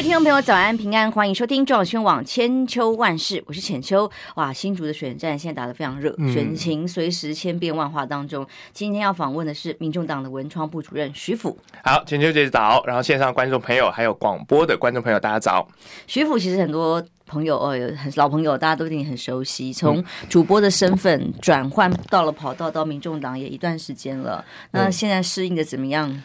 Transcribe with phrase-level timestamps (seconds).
[0.00, 4.10] 位听众朋友，早安平安，欢迎收听中央新闻网千秋万世，我是浅秋。
[4.36, 8.46] 哇，新竹的选战现在打得非常热，嗯、选情随时千变万化当中。
[8.72, 11.54] 今天要访问的是民众党的文创部主任徐府。
[11.84, 15.68] 好，浅秋姐早，然后线上观众朋友还有广播的观众朋友，大家早。
[16.06, 19.70] 徐府其实很多朋友哦，有很老朋友，大家都一定很熟悉。
[19.70, 26.22] 从主播的身份转换到了跑道到民众党也一段时间了，那现在适应的怎么样？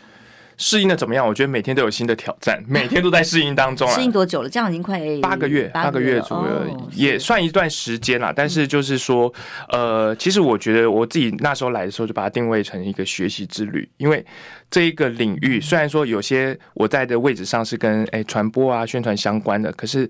[0.58, 1.28] 适应的怎么样？
[1.28, 3.94] 我觉得每天都有新的挑战， 每天都在适应当中啊。
[3.94, 4.50] 适应多久了？
[4.50, 8.34] 这样已经快八个月，八个月左右，哦、也算一段时间了。
[8.36, 9.34] 但是就是说，
[9.70, 14.26] 呃，其实我觉得我自己那时候来的时候就把它定位成一个学习之旅，因为
[14.72, 20.10] 这一个领域虽然说有些我在的位置上是跟诶传播啊、宣传相关的，可是。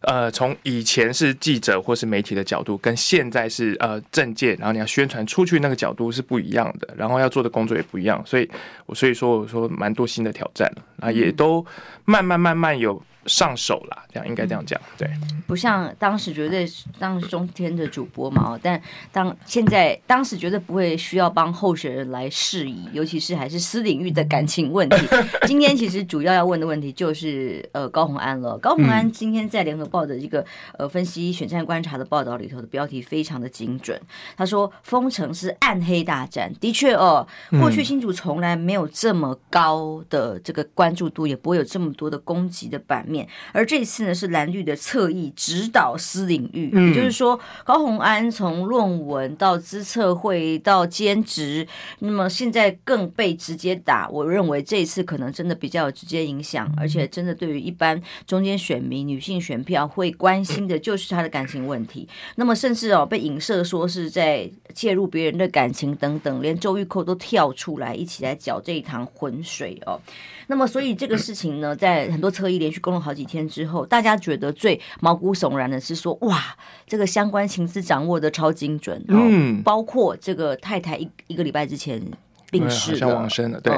[0.00, 8.50] 呃，从以前是记者或是媒体的角度，跟现在是呃政界，然后你要宣传出去那个角度是不一样的，然后要做的工作也不一样，所以
[8.86, 11.64] 我所以说我说蛮多新的挑战，啊，也都
[12.04, 13.02] 慢慢慢慢有。
[13.26, 15.08] 上手啦，这样应该这样讲，对，
[15.46, 16.66] 不像当时绝对
[16.98, 18.80] 当时中天的主播嘛，但
[19.12, 24.96] 当现在当时绝对不会需要帮候选人来释疑，尤其是还是私领域的感情问题。
[25.46, 28.56] 今天其实主要要问的问题就是呃高红安了。
[28.58, 30.44] 高红安今天在联合报的一个
[30.78, 34.00] 呃分析选战观察的报道里头的标题非常的精准，
[34.36, 37.26] 他说封城是暗黑大战，的确哦，
[37.60, 43.26] 过去新竹从来没有这么高的这个关注度，也不会有这么多的攻击的版面。
[43.52, 51.66] 而这一次呢，是蓝绿的侧翼指导私领域，也就是说，高虹安从论文到资策会到兼职，
[51.98, 54.08] 那么现在更被直接打。
[54.08, 62.08] 我认为这一次可能真的比较有直接影响，而且真的对于一般中间选民、女性选票会关心的就是他的感情问题。
[62.36, 70.00] 那么甚至哦，被影射说是在介入别人的感情等等，连周玉蔻都跳出来一起来搅这一塘浑水哦。
[70.50, 76.56] 那么，所以这个事情呢，在很多侧翼连续攻了好几天之后，大家觉得最毛骨悚然的是说，哇，
[76.88, 82.02] 这个相关情资掌握的超精准，嗯，包括这个太太一一个礼拜之前
[82.50, 83.72] 病逝了，往生了，对。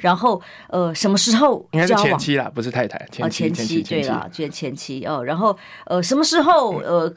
[0.00, 5.24] 然后，呃，什么时候应该是前妻啦，不是太太，前妻，前妻，对啦，前前妻哦。
[5.24, 7.12] 然后，呃，什么时候，呃。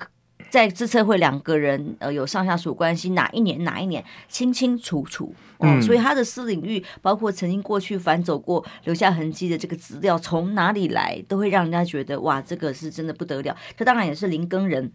[0.49, 13.55] 在资策会两个人呃有上下属关系，哪一年哪一年清清楚楚，嗯，所以他的私领域包括曾经过去反走过留下痕迹的这个资料从哪里来，都会让人家觉得哇，这个是真的不得了。
[13.75, 14.91] 这当然也是林耕人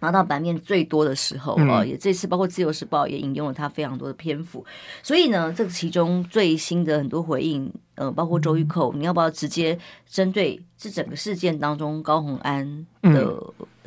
[0.00, 4.64] 拿到版面最多的时候啊，也这次包括自由时报也引用了他非常多的篇幅，
[5.02, 13.42] 所以呢，这个其中最新的很多回应，呃，包括周玉蔻，你要不要直接针对这整个事件当中高红安的？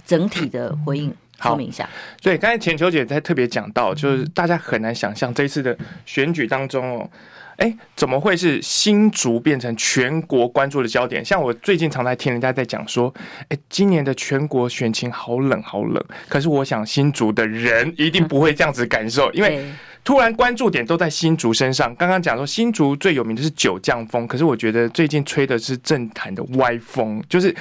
[0.09, 1.87] 整体的回应说明一下。
[2.19, 7.09] 对，刚才浅秋姐在特别讲到，就是大家很难想象这一次的选举当中哦，
[7.57, 11.23] 哎，怎么会是新竹变成全国关注的焦点？
[11.23, 13.13] 像我最近常在听人家在讲说，
[13.49, 16.03] 哎，今年的全国选情好冷好冷。
[16.27, 19.63] 可是我想新竹的人一定不会这样子感受，因为
[20.03, 21.95] 突然关注点都在新竹身上。
[21.95, 27.55] 刚刚讲说新竹最有名的是九降风，可是我觉得最近吹的是政坛的歪风，就是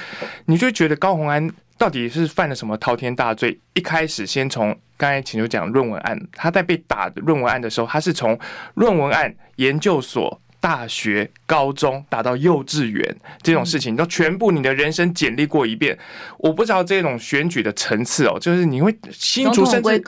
[0.45, 1.49] 你就觉得高鸿安。
[1.79, 3.57] 到底是犯了什么滔天大罪？
[3.73, 8.37] 一开始先从刚才浅秋讲论文案，他在被打的论文案的时候，他是从
[8.73, 15.97] 论文案、研究所、大学、高中打到幼稚园这种事情，都全部你的人生简历过一遍。
[16.39, 20.03] 我不知道这种选举的层次哦，就是你会新竹甚至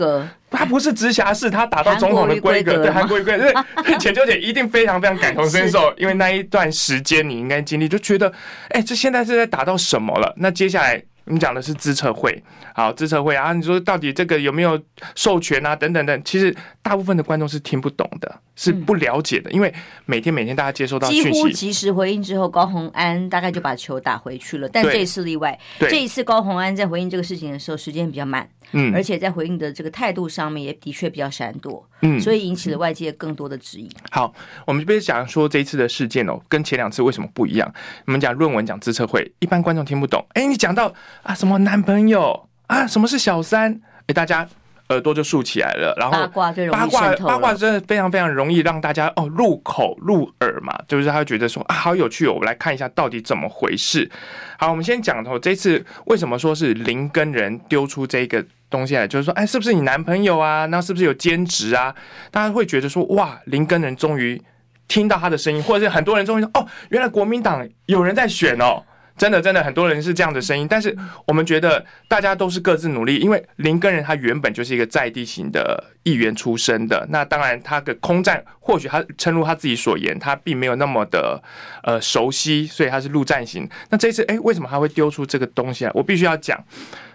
[0.49, 8.27] 他不是直辖市，他打到总统的规格，对韩国瑜规格，对浅秋姐一定非常非常感同身受，因为那一段时间你应该经历，就觉得
[8.71, 10.33] 哎、欸，这现在是在打到什么了？
[10.35, 11.01] 那接下来。
[11.31, 12.43] 你讲的是资策会，
[12.75, 14.79] 好，资策会啊，你说到底这个有没有
[15.15, 15.75] 授权啊？
[15.75, 19.73] 等等等，其实大部分的观众是听不懂的，是不了解的，因为
[20.05, 24.69] 每天每天大家接收到几乎及时回应之后，高洪安大概就把球打回去了。
[24.69, 28.47] 但这一次例外，这一次高洪安在回应这个事情的时候，时间比较慢。
[28.73, 33.89] 嗯，而且在回应的这个态度上面也的确比较闪躲，嗯，所以引起了外界更多的质疑。
[34.11, 34.31] 好，
[34.65, 37.73] 我们这边讲说这一次的事件哦，跟前两次为什么不一样？
[38.05, 40.23] 我们讲论文，讲资策会，一般观众听不懂。
[40.35, 40.93] 哎，你讲到
[41.23, 43.81] 啊什么男朋友啊，什么是小三？
[44.05, 44.47] 哎，大家。
[44.91, 54.09] 耳朵就竖起来了，然后八卦八卦八卦真的非常非常容易让大家哦入口入耳嘛，就是他会觉得说啊好有趣哦，我们来看一下到底怎么回事。
[54.57, 60.65] 好，我们先讲头这次为什么说是林根仁丢出这个东西来，就是说哎是不是你男朋友啊？
[60.67, 61.95] 那是不是有兼职啊？
[62.29, 64.41] 大家会觉得说哇林根仁终于
[64.87, 68.83] 听到他的声音，或者是很多人终于说哦原来国民党有人在选哦。
[69.17, 70.97] 真的，真的很多人是这样的声音，但是
[71.27, 81.41] 我们觉得大家都是各自努力，因为林根仁他原本就是一个在地型的议员出身的，那当然他的空战或许他诚如他自己所言，他并没有那么的
[81.83, 83.69] 呃熟悉，所以他是陆战型。
[83.89, 85.91] 那这次哎，为什么他会丢出这个东西啊？
[85.93, 86.63] 我必须要讲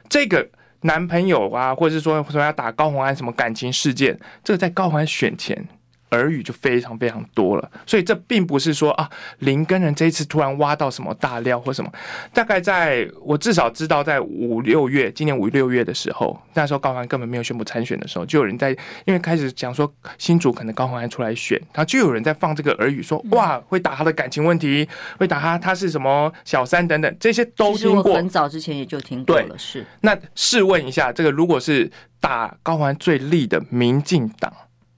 [0.08, 0.48] 这个
[0.82, 5.66] 男朋友啊，或者是说说要打高虹安什么感情事件，这个在高虹安选前。
[6.10, 9.10] 耳语就非常非常多了，所以这并不是说啊
[9.40, 11.90] 林根仁这一次突然挖到什么大料或什么，
[12.32, 18.70] 大概在我至少知道在五六月，今年五六月的时候，那时候高虹安根本没有宣布参选的时候，就有人在
[19.04, 24.88] 因为开始讲说新主可能高虹安出来选，然后就有人在放这个耳语说哇会打他的感情问题，
[25.18, 29.58] 会打他他是什么小三等等，这些都听过，很早之前也就听过了。
[29.58, 34.52] 是那试问一下，这个如果是打高虹安最利的民进党？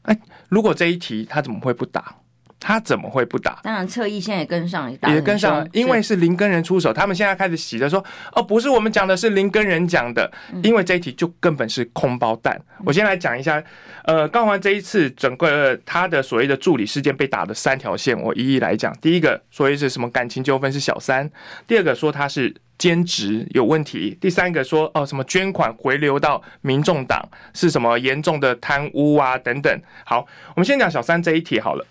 [0.09, 0.19] 哎，
[0.49, 2.17] 如果这一题他怎么会不打？
[2.61, 3.61] 他怎么会不打？
[3.63, 10.29] 当然，侧翼现在也跟上了，也跟上，因为是林根人出手，他们现在开始洗的说，哦，不是我们讲的，是林根人讲的，
[10.65, 12.61] 因为这一题就根本是空包弹。
[12.85, 13.63] 我先来讲一下，
[14.03, 18.93] 呃，高环这一次整个他的所谓的助理事件被打的三条线，我一一来讲。
[19.01, 21.29] 第一个，所谓是什么感情纠纷是小三；
[21.69, 22.53] 第二个，说他是。
[22.79, 24.17] 兼职有问题。
[24.21, 27.21] 第三个说哦，什么捐款回流到民众党
[27.53, 29.83] 是什么严重的贪污啊等等。
[30.07, 31.85] 好，我们先讲小三这一题好了。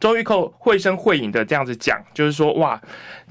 [0.00, 2.80] 周玉蔻绘声绘影的这样子讲，就是说哇，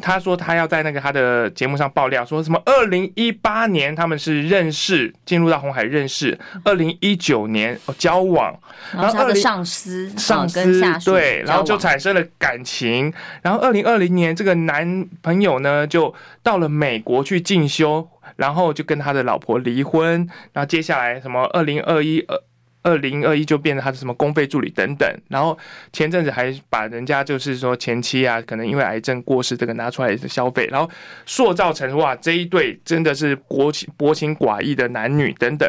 [0.02, 8.58] 他说他要在那个他的节目上爆料，说什么二零一八年他们是认识，进入到红海认识，二零一九年哦交往，
[8.94, 22.40] 然后他的上司上司对，然后就产生了感情，然后二零二零年这个男朋友呢就到了美国去进修，然后就跟他的老婆离婚，然后接下来什么二零二一二。
[22.83, 25.57] 二零二一就变成他的什么公费助理等等，然后
[25.91, 30.89] 前阵子还把人家就是说前妻啊，可能因为癌症过世，这个拿出来的消费，然后
[31.25, 35.68] 塑造成哇这一对真的是薄情薄情寡义的男女等等。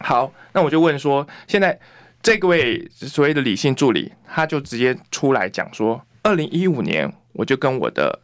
[0.00, 1.78] 好，那我就问说，现在
[2.22, 8.18] 这位所谓的李姓助理，他就直接出来讲说，二零一五年我就跟我的。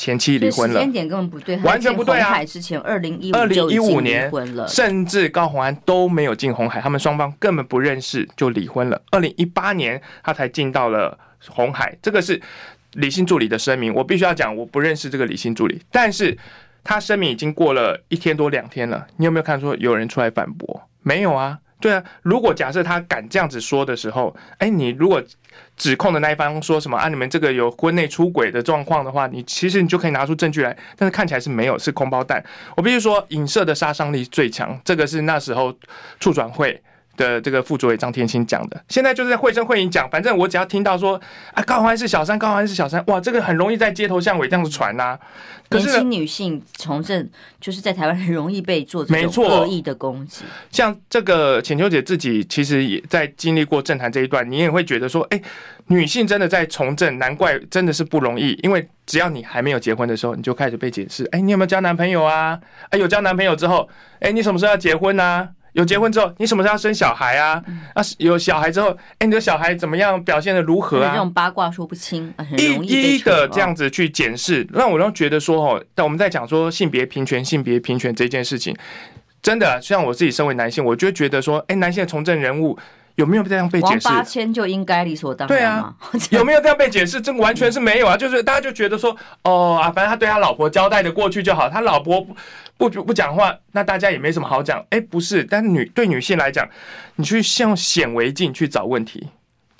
[0.00, 2.42] 前妻离婚了，时间点根本不对，完全不对啊！
[2.42, 9.02] 之前二零一二零一五年离婚了，甚至高洪安都没有进红海，他们双方根本不认识就离婚了。
[9.10, 11.18] 二零一八年他才进到了
[11.48, 12.40] 红海，这个是
[12.94, 13.92] 李姓助理的声明。
[13.92, 16.34] 我必须要讲，我不认识这个李姓助理，但是
[16.82, 20.88] 他声明已经过了一天多两天了，你有没有看说有人出来反驳？
[21.02, 21.58] 没有啊。
[21.80, 25.22] 对啊，如果假设他敢这样子说的时候，哎，你如果
[25.76, 32.44] 指控的那一方说什么啊，你们这个有婚内出轨的状况的话，你其实你就可以拿出证据来，但是看起来是没有，是空包弹。
[32.76, 35.74] 我必须说，影射的杀伤力最强，这个是那时候
[36.20, 36.80] 促转会
[37.20, 41.20] 的这个副主委张天心讲的，现在就是在绘声绘影讲，反正我只要听到说
[41.52, 45.18] 啊，高虹安是小三，高虹安是小三，哇，这个很容易在街头巷尾这样子传呐。
[45.72, 47.28] 年轻女性从政，
[47.60, 50.42] 就是在台湾很容易被做这种恶意的攻击。
[50.72, 55.40] 像这个浅秋姐自己其实也在经历过政坛这一段，你也会觉得说，哎，
[55.86, 62.58] 女性真的在从政，难怪真的是不容易，因为只要你还没有结婚的时候，你就开始被检视，哎，你有没有交男朋友啊？
[62.88, 63.88] 哎，有交男朋友之后，
[64.18, 65.48] 哎，你什么时候要结婚呢、啊？
[65.72, 67.62] 有结婚之后，你什么时候要生小孩啊？
[67.94, 71.12] 啊，有小孩之后，哎，你的小孩怎么样，表现的如何啊？
[71.12, 78.76] 这种八卦说不清，一一的这样子去检视，让我都觉得说，哦，但我们在讲说性别平权、性别平权这件事情，
[79.42, 82.78] 真的，像我自己身为男性，我就觉得说，哎，男性的从政人物。
[83.20, 84.08] 有没有这样被解释？
[84.08, 85.58] 王八千就应该理所当然。
[85.58, 85.94] 对啊，
[86.32, 87.20] 有没有这样被解释？
[87.20, 88.16] 这完全是没有啊！
[88.16, 92.20] 就是大家就觉得说，哦啊，反正他对他老婆交代的过去就好，他老婆
[92.78, 94.82] 不不不讲话，那大家也没什么好讲。
[94.88, 96.66] 哎，不是，但是女对女性来讲，
[97.16, 99.28] 你去用显微镜去找问题，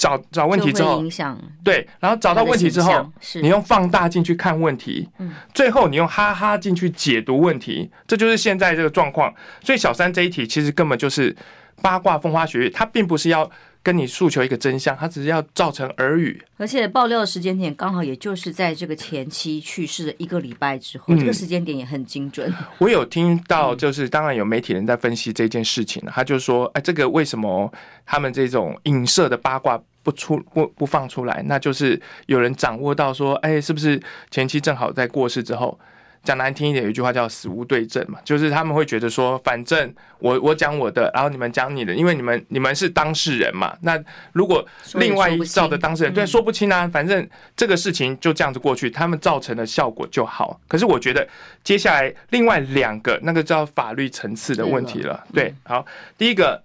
[0.01, 5.07] 找找问题之后，影响对，然后找到问题之后，你用放大镜去看问题，
[5.53, 9.33] 最后你用哈哈镜去解读问题，这就是现在这个状况。
[9.63, 11.37] 所以小三这一题其实根本就是。
[11.83, 13.51] 八卦风花雪月，它并不是要
[13.83, 16.39] 跟你诉求一个真相，它只是要造成耳语。
[16.59, 22.53] 而且爆料的时间点刚好也就是在这个前妻去世的一个礼拜之后，嗯、这个时间点也很精准。
[22.77, 27.73] 我有听到，就是当然有媒体人在分析这件事情，他就说：“哎，这个为什么
[28.05, 31.43] 他们这种影射的八卦不出不不放出来？
[31.47, 35.79] 那就是有人掌握到说，哎，是不是前妻正好在过世之后？”
[36.23, 43.75] 讲难听一点，有一句话叫“死无对证”嘛，就是他们会觉得说，反正我我讲我的，然后你们讲你的，因为你们你们是当事人嘛。
[43.81, 43.99] 那
[44.33, 44.63] 如果
[44.97, 47.27] 另外一造的当事人对说不清啊，反正
[47.57, 50.61] 这个事情就这样子过去，他们造成的效果就好。
[50.69, 51.27] 可是我觉得
[51.65, 55.25] 接下来另外两个那个叫法律层次的问题了。
[55.33, 55.87] 对，好，
[56.19, 56.63] 第一个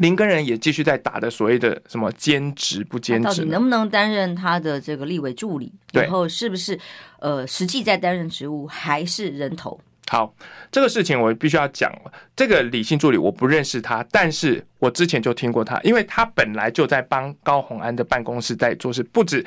[0.00, 5.72] 林根人也继续在打的所谓的什么兼职不兼职，到底能不能担任他的这个立委助理？
[5.92, 6.78] 然后是不是
[7.20, 9.80] 呃实际在担任职务还是人头？
[10.08, 10.34] 好，
[10.70, 11.90] 这个事情我必须要讲。
[12.36, 19.02] 这个李姓助理我不认识他，但是我之前就听过他，因为他本来就在帮高虹安的办公室在做事。
[19.02, 19.44] 不止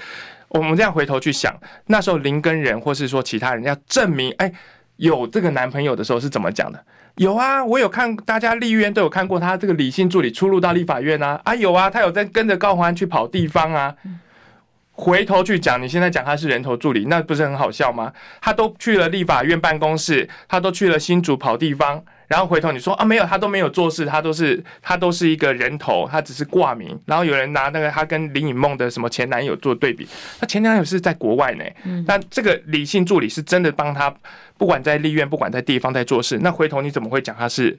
[0.48, 4.52] 我们这样回头去想，那时候林根人或是说其他人要证明，哎，
[4.96, 6.84] 有这个男朋友的时候是怎么讲的？
[7.18, 11.42] 有啊，我有看，大家立院都有看过他这个李姓助理出入到立法院啊。
[11.44, 13.96] 啊，有啊，他有在跟着高虹安去跑地方啊。
[14.92, 18.14] 回头去讲，你现在讲他是人头助理，那不是很好笑吗？
[18.40, 26.98] 他都去了立法院办公室，他都去了新竹跑地方，然后回头你说啊，没有，他都没有做事，他都是他都是一个人头，他只是挂名。
[27.06, 30.08] 然后有人拿那个他跟林颖梦的什么前男友做对比，
[30.40, 31.64] 他前男友是在国外呢。
[32.06, 34.14] 那这个李姓助理是真的帮他，
[34.58, 36.38] 不管在立院，不管在地方在做事。
[36.40, 37.78] 那回头你怎么会讲他是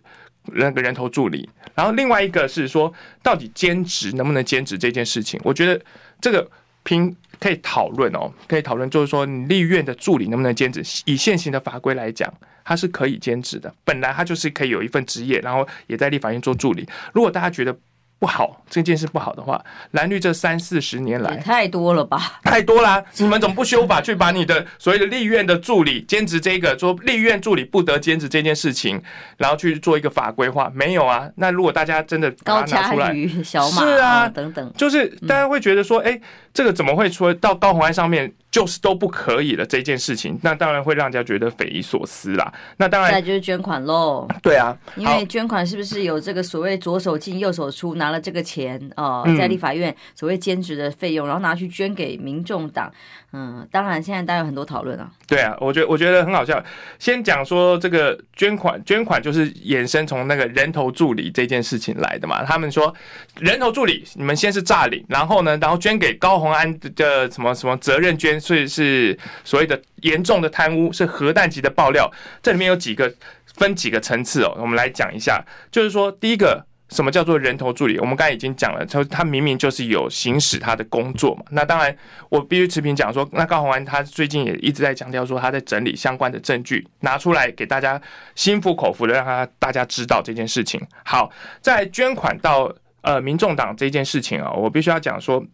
[0.54, 1.48] 那个人头助理？
[1.74, 5.80] 然后另外一个是说，到底兼职能不能兼职这件事情，我觉得
[6.20, 6.50] 这个。
[6.84, 10.82] 拼可以讨论哦，可以讨论，就是说你立院的助理能不能兼职？
[11.04, 12.32] 以现行的法规来讲，
[12.64, 13.72] 他是可以兼职的。
[13.84, 16.86] 本来他就是可以有一份职业，然后也在立法院做助理。
[17.12, 17.76] 如果大家觉得，
[18.18, 22.40] 不好，这件事不好的话，蓝绿这三四十年来太多了吧？
[22.42, 23.02] 太多啦！
[23.18, 29.00] 你们怎么不修法去把你的所谓的立院的助理兼职这个说立院助理不得兼职这件事情，
[29.36, 30.70] 然后去做一个法规化？
[30.74, 31.28] 没有啊？
[31.36, 36.20] 那如果大家真的把它拿出来，是啊等等，就是大家会觉得说，哎，
[36.52, 38.32] 这个怎么会说到高红安上面？
[38.50, 42.52] 就是都不可以了这件事情，那当然会让人家觉得匪夷所思啦。
[42.78, 44.26] 那当然，再就是捐款喽。
[44.42, 52.90] 对啊，因为捐款是不是有这个所谓左手进右手出，拿了这个钱哦，在立法院所谓兼职的费用，然后拿去捐给民众党。
[53.32, 55.10] 嗯，当然现在大家有很多讨论啊。
[55.26, 56.64] 对啊，我觉我觉得很好笑。
[56.98, 62.42] 先讲说这个捐款，捐款就是衍生从那个人头助理这件事情来的嘛。
[62.44, 62.94] 他们说
[63.40, 68.38] 人头助理，你们先是诈领，然后呢，然后捐给高宏安的什么什么责任捐。
[68.38, 72.10] 所以是所谓的严重的贪污，是核弹级的爆料。
[72.40, 73.12] 这里面有几个
[73.56, 75.44] 分几个层次哦，我们来讲一下。
[75.70, 77.98] 就是说，第一个，什么叫做人头助理？
[77.98, 81.44] 我们刚才已经讲了，他他明明就是有行使他的工作嘛。
[81.50, 81.94] 那当然，
[82.30, 88.00] 我必须持平讲说，那高虹安他最近也一直在强调说，他在整理相关的证据，拿出来给大家
[88.34, 90.80] 心服口服的，让他大家知道这件事情。
[91.04, 91.30] 好，
[91.60, 95.44] 在捐款到呃民众党这件事情啊，我必须要讲说，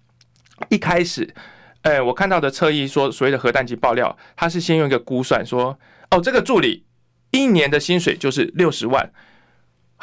[0.68, 1.34] 一开始。
[1.82, 5.78] 哎、我看到的侧翼说，所谓的核弹级爆料，他是先用一个估算说，
[6.10, 6.82] 哦，这个助理
[7.30, 9.10] 一年的薪水就是六十万。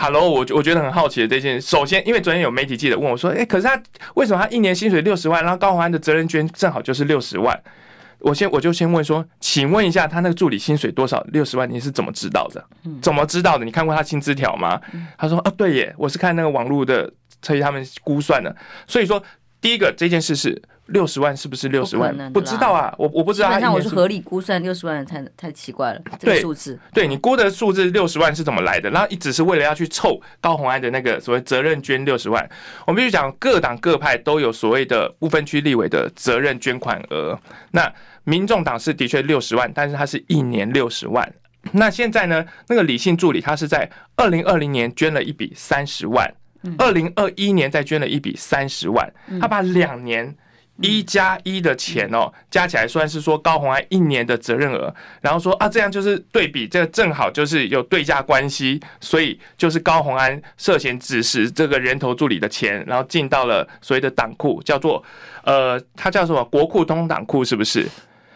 [0.03, 3.79] Hello，我我觉得很好奇的这件事，首先，因为昨天有媒体记者问我说，哎、欸，可是他
[4.15, 7.55] 为什么他一年薪水六十万，然后高虹安的责任捐正好就是六十万？
[8.17, 11.23] 我先我就先问说，请问一下，他那个助理薪水多少？
[11.31, 12.65] 六十万，你是怎么知道的？
[12.99, 13.63] 怎么知道的？
[13.63, 14.81] 你看过他薪资条吗？
[15.19, 18.55] 他说，啊，对耶，我是看那个网络的所以他们估算的。
[18.87, 19.21] 所以说，
[19.61, 20.59] 第一个这件事是。
[20.91, 22.15] 六十万是不是六十万？
[22.31, 23.59] 不，不知道啊，我我不知道。
[23.59, 26.01] 那我是合理估算六十万，太太奇怪了。
[26.19, 28.89] 这个数字，对，对你估的数字六十万是怎么来的？
[28.89, 32.47] 然后一直是为了要去凑高红安的那个所谓责任捐六十万。
[32.85, 37.39] 我们必须讲，各党各派都有所谓的不分区立委的责任捐款额。
[37.71, 37.91] 那
[38.23, 41.33] 民众党是的确六十万，但是它是一年六十万。
[41.73, 42.45] 那现在呢？
[42.67, 46.33] 那个李姓助理他是在二零二零年捐了一笔三十万，
[46.77, 50.35] 二零二一年再捐了一笔三十万，他把两年。
[50.77, 65.03] 一加一的钱哦，加起来算是说高红安一年的责任额，然后说啊，这样就是对比，这个正好就是有对价关系，所以就是高红安涉嫌指使这个人头助理的钱，然后进到了所谓的党库，叫做
[65.43, 67.87] 呃，它叫什么国库通党库，是不是？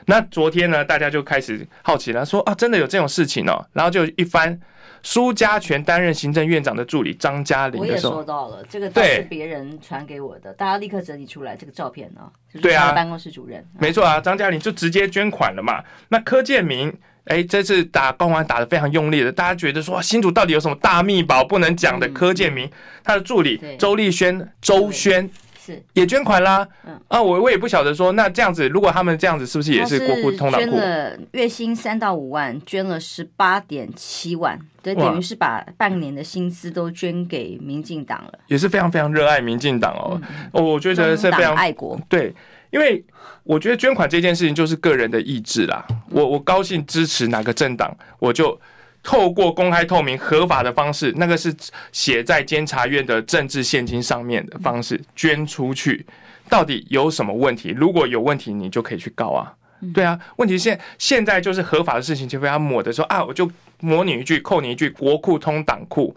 [0.06, 4.60] 那昨天呢，大家就开始好奇了，说啊，真的有这种事情哦，然后就一翻。
[5.08, 12.22] 苏家全担任行政院长的助理张嘉玲的时候，我也收到了，这个对是别人传给我的，大家立刻整理出来这个照片呢。
[12.60, 15.84] 对啊，办公室主任，没错啊，张嘉玲就直接捐款了嘛。
[16.10, 16.92] 那柯建明，
[17.26, 22.10] 哎，这次打高虹安打得非常用力的，大家觉得说新竹到底有什么大秘宝不能讲的？
[22.10, 22.68] 柯建明
[23.04, 25.30] 他的助理周丽轩，周轩。
[25.66, 25.82] 是。
[25.94, 27.00] 也捐款啦，嗯。
[27.08, 30.70] 啊，我我也不晓得说，那这样子，如果他们这样子，是不是也是国库通党库？
[30.70, 40.22] 捐了月薪三到五万，捐了十八点七万，对，等于是把半年的薪资都捐给民进党了，也是非常非常热爱民进党哦。
[40.52, 42.34] 哦，我觉得是非常爱国，对，
[42.72, 43.04] 因为
[43.44, 48.60] 我觉得捐款这件事情就是个人的意志啦，我我高兴支持哪个政党，我就。
[49.06, 51.56] 透过公开透明合法的方式，那个是
[51.92, 56.04] 写在监察院的政治献金上面的方式捐出去，
[56.50, 57.70] 到底有什么问题？
[57.70, 59.54] 如果有问题，你就可以去告啊。
[59.94, 63.50] 对啊，问题现现在就是合法的事情就被他抹的说啊，我就
[63.82, 66.16] 抹你一句，扣你一句，国库通党库，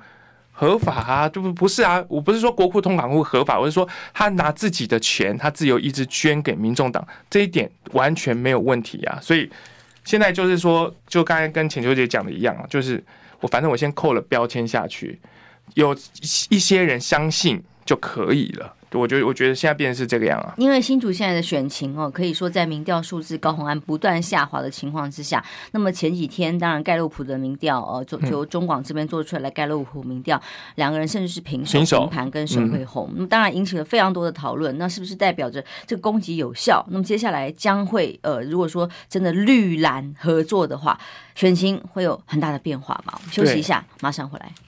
[0.53, 9.19] 合法啊，就不不是啊，我不是说国库通港户合法，我是说他拿自己的钱，他自由意志捐给民众党，这一点完全没有问题啊。
[9.21, 9.51] 所以
[10.09, 13.05] 现在就是说，就刚才跟浅秋姐讲的一样啊，就是
[13.41, 15.21] 我反正我先扣了标签下去，
[15.75, 15.95] 有
[16.49, 18.75] 一些人相信就可以了。
[18.93, 20.55] 我觉得，我觉得现在变成是这个样啊。
[20.57, 30.41] 因为新竹现在的选情哦，可以说在民调数字高红安不断下滑的情况之下，那么前几天当然盖洛普的民调呃，就就中广这边做出来盖洛普民调，
[30.77, 34.77] 两个人甚至是平手平盘跟沈慧红，那么当然引起了非常多的讨论。
[34.79, 36.85] 那是不是代表着这个攻击有效？
[36.91, 40.99] 那么接下来将会呃，如果说真的绿蓝合作的话，
[41.35, 43.19] 选情会有很大的变化吗？
[43.31, 44.68] 休息一下，马上回来。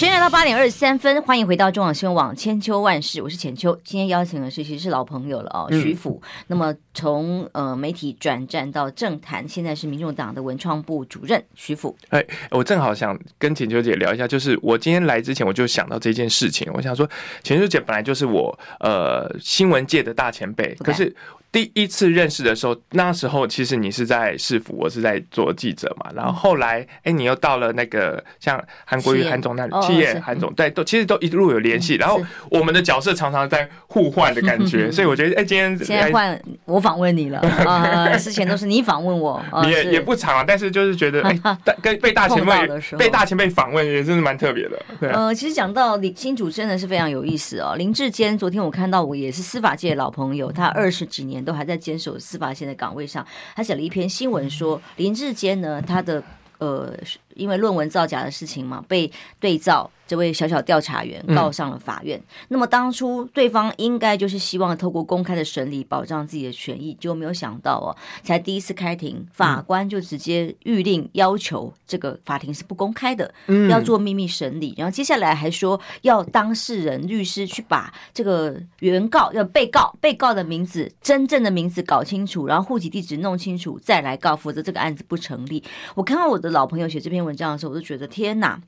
[0.00, 3.78] 时间来到八点二十三分，欢迎回到中广新闻网千秋万世，我是浅秋。
[3.84, 6.18] 今天邀请的是其实是老朋友了哦，徐府。
[6.24, 11.94] 嗯、那么从呃媒体转战到政坛，现在是民众党的文创部主任徐府。
[12.08, 17.06] 哎，我正好想跟浅秋姐聊一下，就是我今天来之前我就想到这件事情，我想说
[17.42, 21.14] 浅秋姐本来就是我呃新闻界的大前辈.可是。
[21.52, 26.08] 第一次认识的时候，那时候其实你是在市府，我是在做记者嘛。
[26.14, 31.96] 然后后来，哎、欸，你又到了那个像韩国瑜韩总那里，企业韩总，对，都其实都一路有联系。
[31.96, 44.80] 然后我们的角色常常在互换的感觉， 所以我觉得，哎、欸，今天现在换我访问你了啊， 之前都是你访问我，你也也不长啊，但是就是觉得，哎、 欸，跟被大前辈被大前辈访问也真是蛮特别的。
[45.00, 47.74] 对、啊，呃，其实讲到林新主真的是非常有意思哦。
[47.76, 51.39] 林志坚，昨天我看到我也是司法界的老朋友，他二十几年。
[51.44, 56.22] 都还在坚守司法线的岗位上，他写了一篇新闻说，林志坚呢，他的
[56.58, 56.94] 呃，
[57.34, 59.90] 因为论文造假的事情嘛，被对照。
[60.10, 62.18] 这位小小调查员告上了法院。
[62.18, 74.74] 嗯、那么当初对方应该就是希望透过公开的审理保障自己的权益，就没有想到哦，才第一次开庭，法官就直接预令要求这个法庭是不公开的，嗯、要做秘密审理。
[74.76, 85.62] 然后接下来还说要当事人律师去把这个原告要被告被告的名字真正的名字搞清楚，然后户籍地址弄清楚再来告，否则这个案子不成立。
[85.94, 88.60] 我看到我的老朋友写这篇文章的时候，我就觉得天哪！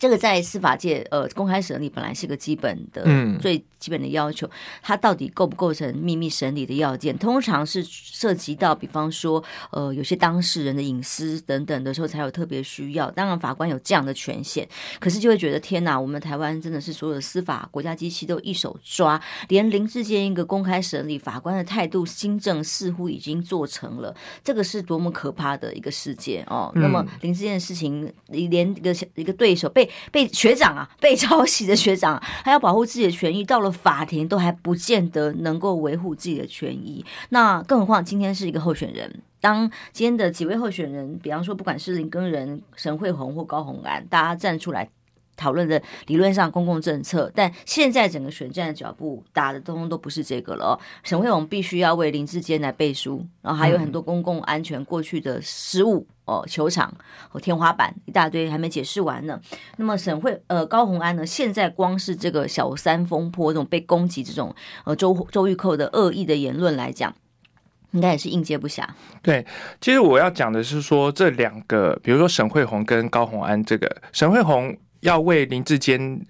[0.00, 4.48] 这个在司法界，呃，公开审理本来是个基本的、嗯、最基本的要求，
[4.82, 7.16] 它到底构不构成秘密审理的要件？
[7.18, 13.10] 通常是涉及到，比方说，呃，有些当事人的隐私等等的时候，才有特别需要。
[13.10, 14.66] 当然，法官有这样的权限，
[14.98, 26.72] 可是就会觉得天哪，我们台湾真的是所有的司法国家机器都一手抓，连林志坚一个公开审理，法官的态度新政似乎已经做成了，这个是多么可怕的一个世界哦。
[26.74, 29.89] 嗯、那么林志坚的事情，连一个一个对手被。
[30.10, 37.04] 被学长啊，被抄袭的学长， 还要保护自己的权益，到了法庭都还不见得能够维护自己的权益。
[37.30, 44.88] 那更何况今天是一个候选人，当今天的几位候选人，比方说不管是林根仁、沈慧红或高红安，大家站出来。
[45.40, 50.78] 讨论的理论上公共政策，但现在整个选战的脚步打的通通都不是这个了。
[51.02, 56.94] 沈慧虹必须要为林志坚来背书，然后还有很多公共安全过去的失误哦，球场
[57.30, 59.40] 和天花板一大堆还没解释完呢。
[59.78, 67.14] 那么沈慧呃高红安呢，现在光是这个小三风波这种被攻击这种呃周周玉蔻的恶意的言论来讲，
[67.92, 68.84] 应该也是应接不暇。
[69.22, 69.46] 对，
[69.80, 74.76] 其实我要讲的是说这两个，比如说沈慧红跟高红安，这个沈慧虹。
[75.00, 76.24] 要为林志坚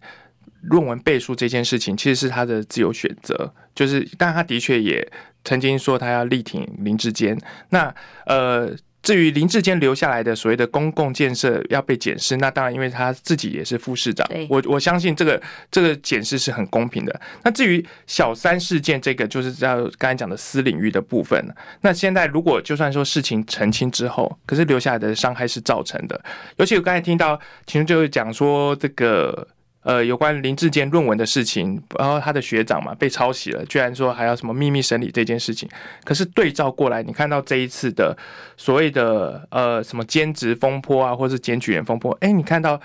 [0.62, 3.54] 论文背书这件事情，其实是他的自由选择。
[3.74, 5.06] 就是，但他的确也
[5.44, 7.38] 曾经说他要力挺林志坚。
[7.70, 7.94] 那
[8.26, 8.74] 呃。
[9.02, 17.20] 至于林志坚留下来的所谓的公共建设要被检视，那当然因为他自己也是副市长，我我相信这个这个检视是很公平的。
[17.42, 21.42] 那至于小三事件这个，就是要刚才讲的私领域的部分。
[21.80, 26.20] 那现在如果就算说事情澄清之后，可是留下来的伤害是造成的。
[26.56, 29.46] 尤其我刚才听到其实就讲说这个。
[29.82, 35.66] 呃，有关林志坚论文的事情，然后他的学长嘛被抄袭了，居然说还要什么秘密审理这件事情。
[36.04, 38.14] 可是对照过来，你看到这一次的
[38.58, 42.78] 所谓的呃什么兼职风波啊，或是检举人风波，哎，你看到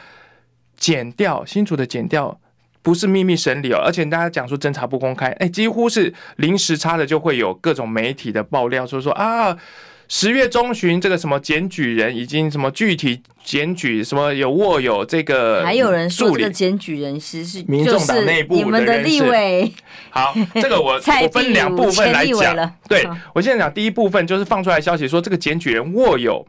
[0.78, 2.40] 检调新竹的剪掉
[2.82, 9.58] 不是秘密审理哦，而且大家讲说侦查不公开，哎，几乎是零时差的就会有各种媒体的爆料说说啊。
[10.08, 19.72] 十月中旬这个什么检举人已经什么具体检举什么有握有这个，还有人说这个检举人其实是民众党内部的立委。
[20.10, 22.76] 好，这个我 我分两部分来讲。
[22.88, 26.46] 对，我现在讲第一部分就是放出来消息说这个检举人握有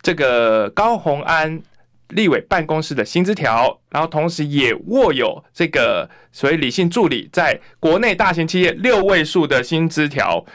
[0.00, 1.60] 这个高虹安
[2.10, 10.46] 立委办公室的薪资条，然后同时也握有这个所谓理性助理在国内大型企业六位数的薪资条。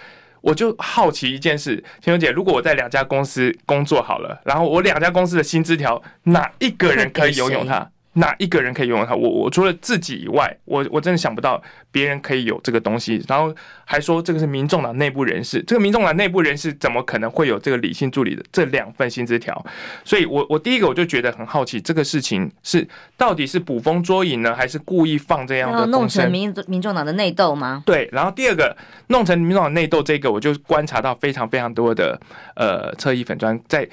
[0.42, 7.90] 我就好奇一件事，青秋姐，如果我在两家公司工作好了，然后我两家公司的薪资条，哪一个人可以 拥有它？
[8.13, 9.15] 哪一个人可以拥有它？
[9.15, 13.24] 我我除了自己以外，我我真的想不到别人可以有这个东西。
[13.28, 19.65] 然后还说这个是民众党内部人士，这个民众党内部人士怎么可能会有这个理性助理的这两份薪资条？
[20.04, 25.86] 所以我我第一个我就觉得很好奇，这个事情是到底是捕风捉影呢，还是故意放这样的？
[25.86, 27.82] 弄成民民众党的内斗吗？
[27.86, 28.10] 对。
[28.12, 28.76] 然后第二个
[29.08, 32.19] 弄成民众党内斗，这个我就观察到非常非常多的
[32.58, 33.88] 呃侧翼粉砖在。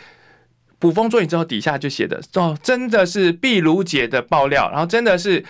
[0.79, 5.45] 捕风捉影之后，底下就写的哦，真的是毕如姐的爆料，然后真的是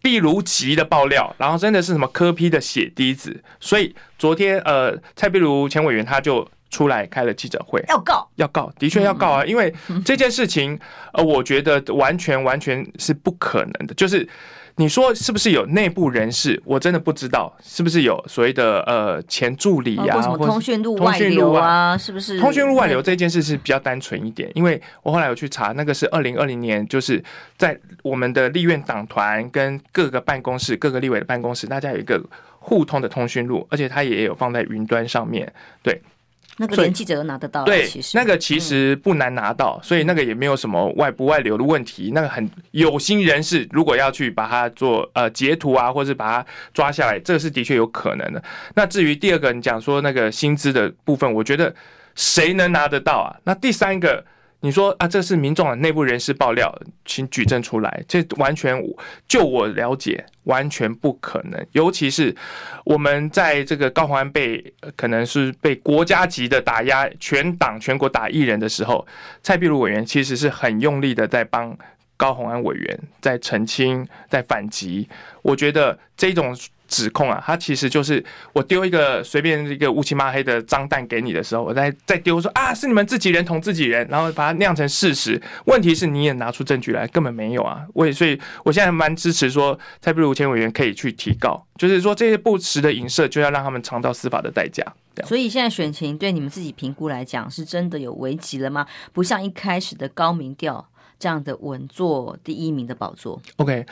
[0.00, 3.42] 毕如吉的爆料，然后真的是什么科批的血滴子。
[3.60, 10.78] 所以昨天呃，蔡壁如前委员他就出来开了记者会，要告要告，的确要告啊，因为这件事情
[11.12, 14.28] 呃，我觉得完全完全是不可能的，就是。
[14.78, 16.60] 你说是不是有内部人士？
[16.64, 21.98] 我真的不知道是不是有所谓的呃前助理呀、通讯录外流啊？
[21.98, 24.48] 是不是通讯录外流这件事是比较单纯一点？
[24.54, 27.22] 因为我后来有去查，那个是二零二零年，就是
[27.56, 32.22] 在我们的立院党团跟各个办公室、各个立委的办公室，大家有一个
[32.60, 36.00] 互通的通讯录，而且它也有放在云端上面，对。
[36.58, 42.10] 那个连记者都拿得到，对，其实那个其实不难拿到，所以那个也没有什么外不外流的问题。
[42.12, 48.42] 那个很有心人士，如果要去把它做呃截图啊，或者是把它抓下来，这个是的确有可能的。
[48.74, 51.74] 那至于第二个，你讲说那个薪资的部分，我觉得
[52.14, 53.36] 谁能拿得到啊？
[53.44, 54.24] 那第三个。
[54.60, 58.04] 你说啊，这是民众的内部人士爆料，请举证出来。
[58.08, 58.76] 这完全
[59.28, 61.64] 就我了解，完全不可能。
[61.72, 62.34] 尤其是
[62.84, 69.06] 我们在这个高虹安被可能是被国家级的打压，全党全国打艺人的时候，
[69.42, 71.78] 蔡壁如委员其实是很用力的在帮
[72.16, 75.08] 高虹安委员在澄清、在反击。
[75.42, 76.56] 我觉得这种。
[76.88, 85.40] 指控啊，他其实就是我丢一个随便一个乌漆嘛黑的脏蛋给你的时候，我再再丢说啊，是你们自己人捅自己人，然后把它酿成事实。
[85.66, 87.86] 问题是你也拿出证据来，根本没有啊。
[87.94, 94.82] 我也所以，我现在蛮支持说蔡壁如前委员可以去提告，就是说这些不实的影射就要让他们尝到司法的代价。
[95.26, 98.86] 所以现在选情对你们自己评估来讲，是真的有危机了吗？
[99.12, 103.42] 不像一开始的高民调这样的稳坐第一名的宝座。
[103.56, 103.84] OK，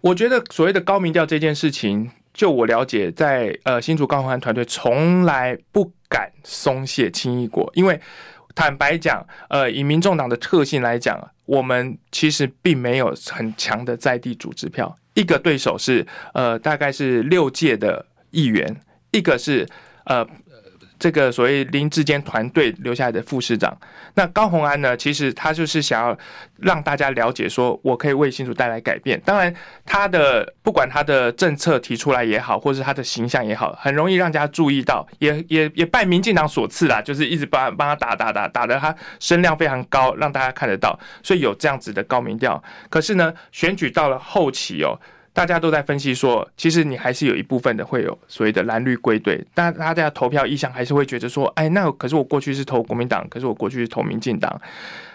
[0.00, 2.10] 我觉得所谓的高民调这件事情。
[2.38, 8.00] 就我了解，在呃新竹高虹安团队从来不敢松懈轻易过，因为
[8.54, 19.66] 坦白讲，呃以民众党的特性来讲，我们其实并没有很强的在地组织票，一个对手是呃大概是六届的议员，一个是
[20.04, 20.24] 呃。
[20.98, 23.76] 这个所谓林志坚团队留下来的副市长，
[24.14, 24.96] 那高虹安呢？
[24.96, 26.18] 其实他就是想要
[26.58, 29.20] 让大家了解，说我可以为新竹带来改变。
[29.24, 29.54] 当然，
[29.86, 42.62] 他的不管他的政策提出来也好，或是他的形象也好，很容易让大家注意到，也也也拜民进党所赐啦，就是一直帮帮他打打打打得他声量非常高，让大家看得到，所以有这样子的高民调。
[42.90, 44.98] 可是呢，选举到了后期哦。
[45.38, 54.60] 大家都在分析说，其实你还是有一部分的会有所谓的蓝绿归队，但大家投票意向还是会觉得说，哎，那可是我过去是投国民党，可是我过去是投民进党，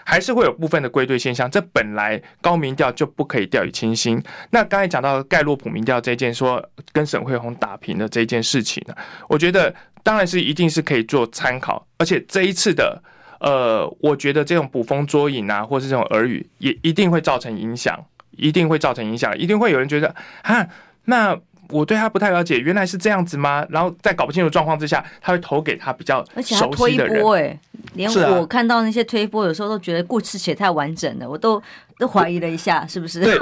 [0.06, 1.52] 还是会有部分的归队现象。
[1.52, 4.24] 这本来高民调就不可以掉以轻心。
[4.52, 8.96] 那刚才讲到盖洛普民调这件，说跟沈慧虹打平的这件事情呢，
[9.28, 13.04] 我觉得当然是一定是可以做参考，而且这一次的，
[13.42, 18.02] 呃，我觉得这种捕风捉影啊，或是这种耳语，也一定会造成影响。
[18.38, 20.68] 一定会造成影响，一定会有人觉得啊，
[21.06, 21.38] 那
[21.70, 23.66] 我对他不太了解，原来是这样子吗？
[23.70, 27.16] 然后在搞不清楚状况之下，他会投给他比较熟悉的人。
[27.16, 27.60] 推波哎，
[27.94, 31.62] 连我看到那些推波，有时候都觉得故事写太完整了，我都
[31.98, 33.22] 都怀疑了一下，是不是？
[33.22, 33.40] 对，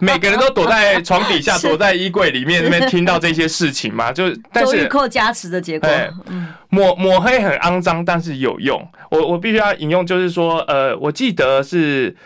[0.00, 5.88] 每个人都躲在床底下， 躲在衣柜里面那边听到这些事情嘛，就但是周玉蔻加持的结果，
[6.70, 8.84] 抹抹黑很肮脏，但是有用。
[9.10, 12.16] 我我必须要引用，就是说，呃，我记得是。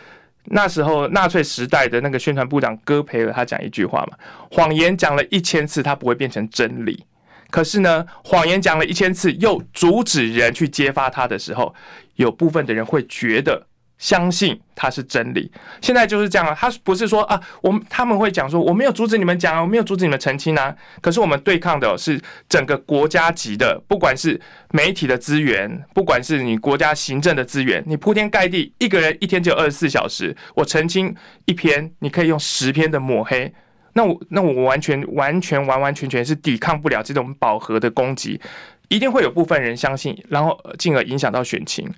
[0.46, 4.18] 那时候纳粹时代的那个宣传部长戈培尔，他讲一句话嘛：
[4.50, 7.04] 谎言讲了一千次，它不会变成真理。
[7.50, 11.74] 可是呢，谎言讲了一千次，又阻止人去揭发它的时候，
[12.16, 13.66] 有部分的人会觉得
[14.02, 15.48] 相信它是真理。
[15.80, 20.74] 现在就是这样啊，他不是说啊，我们他们会讲说我没有阻止你们讲啊，我没有阻止你们澄清啊。
[21.00, 24.40] 可是我们对抗的是整个国家级的，不管是
[24.72, 33.54] 媒体的资源，不管是你国家行政的资源，你铺天盖地，一个人一天只有二十四小时，我澄清一篇，你可以用十篇的抹黑。
[33.92, 38.40] 那我那我完全完全完完全全是抵抗不了这种饱和的攻击，
[38.88, 41.88] 一定会有部分人相信，然后进而影响到选情。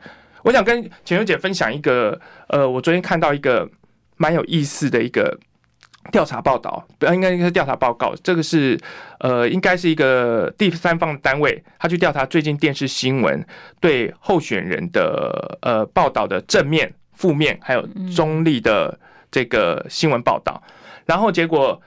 [0.44, 3.68] 我想跟浅秋姐分享一个，呃，我昨天看到一个
[4.18, 5.38] 蛮有意思的一个
[6.12, 8.78] 调查报道，不要应该应该是调查报告，这个是
[9.20, 13.42] 呃，应该是一个第三方单位，他去调查最近电视新闻
[13.80, 18.98] 对候选人的呃报道的正面、负面还有中立的
[19.30, 20.62] 这个新闻报道。
[21.06, 21.80] 然后结果，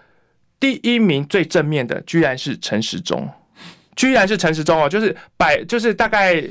[0.59, 3.29] 第一名最正面的居然是陈时中，
[3.97, 6.41] 居然是陈时中哦，就是百，就是大概。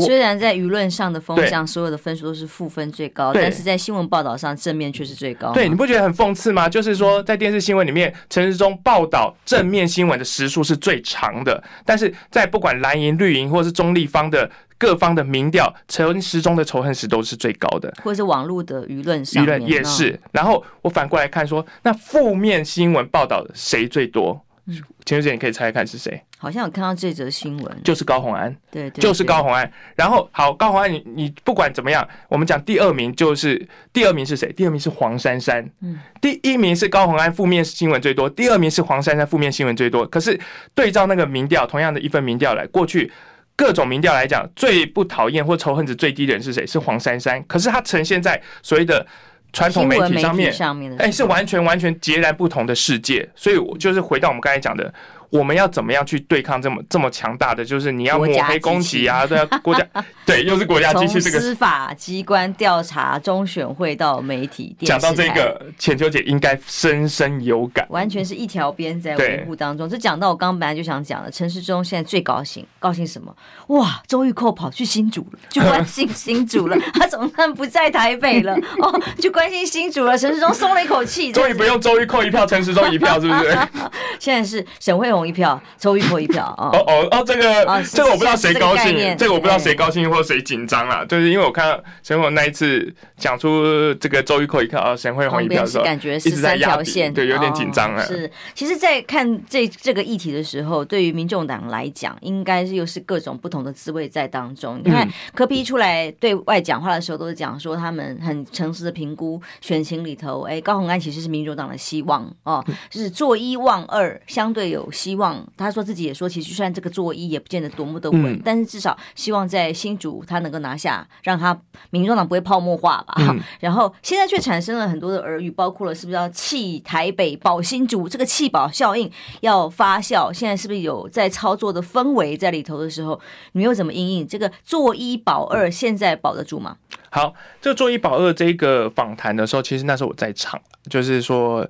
[0.00, 5.52] 虽然在舆论上的风向，所有的分数都是负分最高，但是在新闻报道上正面却是最高。
[5.52, 6.68] 对，你不觉得很讽刺吗？
[6.68, 20.18] 就是说，在电视新闻里面，陈时中报道正面新闻的时数是最长的，但是在不管蓝营、绿营或是中立方的各方的民调，陈时中的仇恨值都是最高的，或者是网络的舆论上，舆论也是。
[20.32, 24.44] 然后我反过来看说，那负面新闻报道谁最多？
[24.66, 26.22] 浅秋姐，你可以猜猜看是谁？
[26.38, 29.70] 好像有看到这则新闻，就是高红安，对，对，就是高红安。
[29.94, 34.50] 然后好，高红安，你你不管怎么样，我们讲第二名就是第二名是谁？
[34.52, 35.68] 第二名是黄珊珊。
[35.80, 40.06] 嗯，第一名是高红安，负面新闻最多；第二名是黄珊珊，负面新闻最多。
[40.06, 40.38] 可是
[40.74, 43.12] 对照那个民调，同样的一份民调来，过去
[43.56, 46.66] 各种民调来讲，最不讨厌或仇恨值最低的人是谁？
[46.66, 47.44] 是黄珊珊。
[47.46, 49.06] 可是他呈现在所谓的。
[49.54, 50.52] 传统媒体上面，
[50.98, 54.92] 哎、欸，是完全完全截然不同的世界，所以我就是回到我们刚才讲的。
[55.34, 57.64] 我们要怎么样去对抗这么这么强大的？
[57.64, 59.84] 就是你要抹黑攻击啊，对啊， 国家
[60.24, 61.20] 对，又是国家机器。
[61.20, 69.88] 这个司法机关调查中选会到媒体，讲到这个，浅秋姐应该深深有感，完全是一条边在维护当中。
[69.88, 73.34] 这讲到我刚刚本来就想讲的，陈世忠现在最高兴，高兴什么？
[73.68, 76.76] 哇，周玉蔻跑去新竹了，就关心新竹了。
[76.94, 80.16] 他总算不在台北了哦，就关心新竹了。
[80.16, 83.58] 陈世忠松了一口气，终于不用周玉蔻一票，陈世忠一票，是不是？
[84.20, 85.28] 现在是沈慧虹。
[85.28, 86.68] 一票，周玉蔻一票啊！
[86.70, 91.02] 哦哦哦，这个、哦、这个我不知道谁高兴，这个我不知道谁高兴或谁紧张啊。
[91.06, 98.02] 就是因为我看到沈慧虹那一次讲出这个周玉蔻一票啊，沈慧红一票的时候，感觉是三条线，对，有点紧张啊。
[98.02, 104.78] 是，其实，在看这这个议题的时候，对于民众党来讲，应该是又是各种不同的滋味在当中。
[104.84, 115.13] 你看柯批出来对外讲话的时候，都是讲说他们很诚实的评估选情里头，哎，高虹安其实是民主党的希望哦，就是做一望二，相对有希。
[115.14, 121.56] 希望他说自己也说，其实就算这个做一也不见得多么的稳，嗯、但是至少希望在新竹他能够拿下，让他
[121.90, 123.14] 民众党不会泡沫化吧。
[123.18, 129.08] 嗯、 然后现在却产生了很多的耳语，包括了是不是要弃台北保新竹，这个弃保效应
[129.40, 133.20] 要发酵，现在是不是有在操作的氛围在里头的时候，
[133.52, 136.76] 你又怎么应应这个做一保二，现在保得住吗？
[137.10, 141.64] 好，这个做一保二这个访谈的时候，其实那时候我在场，就是说。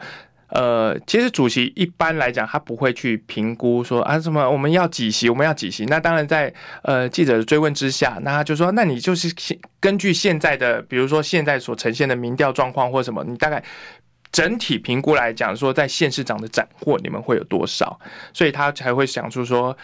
[0.55, 5.85] 呃，其实主席一般来讲，他不会去评估说啊什么我们要几席，我们要几席。
[5.87, 9.35] 那当然在呃记者的追问之下，那他就说，那你就是
[9.81, 13.61] 根据现在的，比如说现在所呈现的民调状况或什么，你大概
[14.31, 17.99] 整体评估来讲，说在县市长的斩获你们会有多少？
[18.33, 19.77] 所以他才会想出说，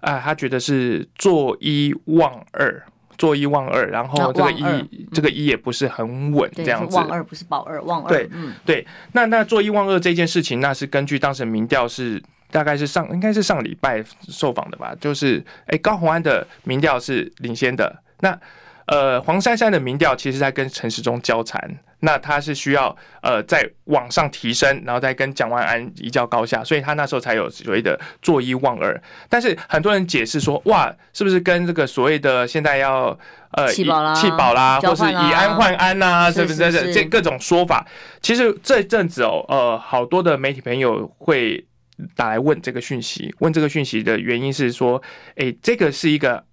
[0.00, 2.84] 啊，他觉得是做一望二。
[3.18, 6.96] 做一望二，然后这个一，嗯、这个一也不是很稳，这样子。
[6.96, 8.08] 望二不是保二，望二。
[8.08, 8.86] 对，嗯，对。
[9.12, 14.94] 那那做一望二这件事情，那是根据当时民调是大概是上应该是上礼拜受访的吧？
[15.00, 18.02] 就是哎，高鸿安的民调是领先的。
[18.20, 18.38] 那
[18.88, 21.78] 呃，黄珊珊的民调其实在跟陈时中交缠。
[22.00, 29.02] 那他是需要呃在往上提升，然后再跟蒋万安一较高下，所以他那时候才有所谓的坐一望二。
[29.28, 33.18] 但是很多人解释说，哇，是不是跟这个所谓的现在要
[33.50, 37.84] 呃弃保啦、弃保啦，或是以安换安呐、啊，是不是这这各种说法？
[38.22, 41.66] 其实这阵子哦，呃，好多的媒体朋友会
[42.14, 45.02] 打来问这个讯息，问这个讯息的原因是说，
[45.34, 46.44] 哎，这个是一个。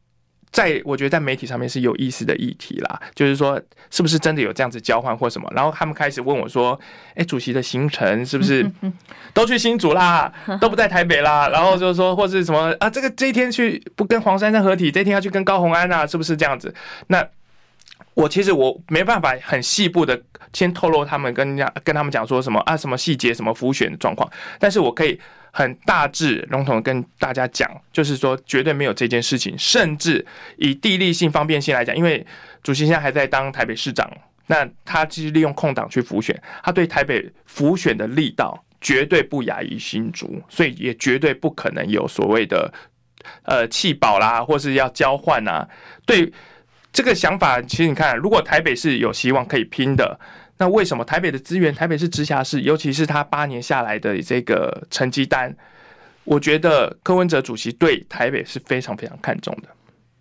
[0.56, 5.52] 在我觉得在媒体上面是有意思的议题啦，就是说是不是真的有这样子交换或什么？
[5.54, 6.80] 然后他们开始问我说
[7.14, 8.66] ：“哎，主席的行程是不是
[9.36, 16.74] 都去新竹啦， 都不在台北啦？”然后就是说或是什么啊，这个这一天去不跟黄珊珊合体，这一天要去跟高红安啊，是不是这样子？
[17.08, 17.28] 那
[18.16, 20.20] 我其实我没办法很细部的
[20.54, 24.28] 先透露他们跟人家跟他们讲说什么啊，什么细节什么浮选的状况，
[24.60, 25.20] 但是我可以。
[25.58, 30.26] 很大致笼统跟大家讲，就是说绝对没有这件事情，甚至
[30.58, 32.28] 以地利性方便性来讲，因为
[32.62, 34.06] 主席现在还在当台北市长
[34.48, 42.74] 那他其实利用空档去浮选，他对台北浮选的力道绝对不亚于新竹，所以也绝对不可能有所谓的
[43.44, 45.66] 呃弃保啦，或是要交换啊。
[46.06, 46.30] 对
[46.96, 50.18] 这个想法，其实你看，如果台北是有希望可以拼的，
[50.58, 55.54] 那为什么台北的资源，台北是直辖市，尤其是他八年下来的这个成绩单，
[56.24, 59.68] 我觉得柯文哲主席对台北是非常非常看重的，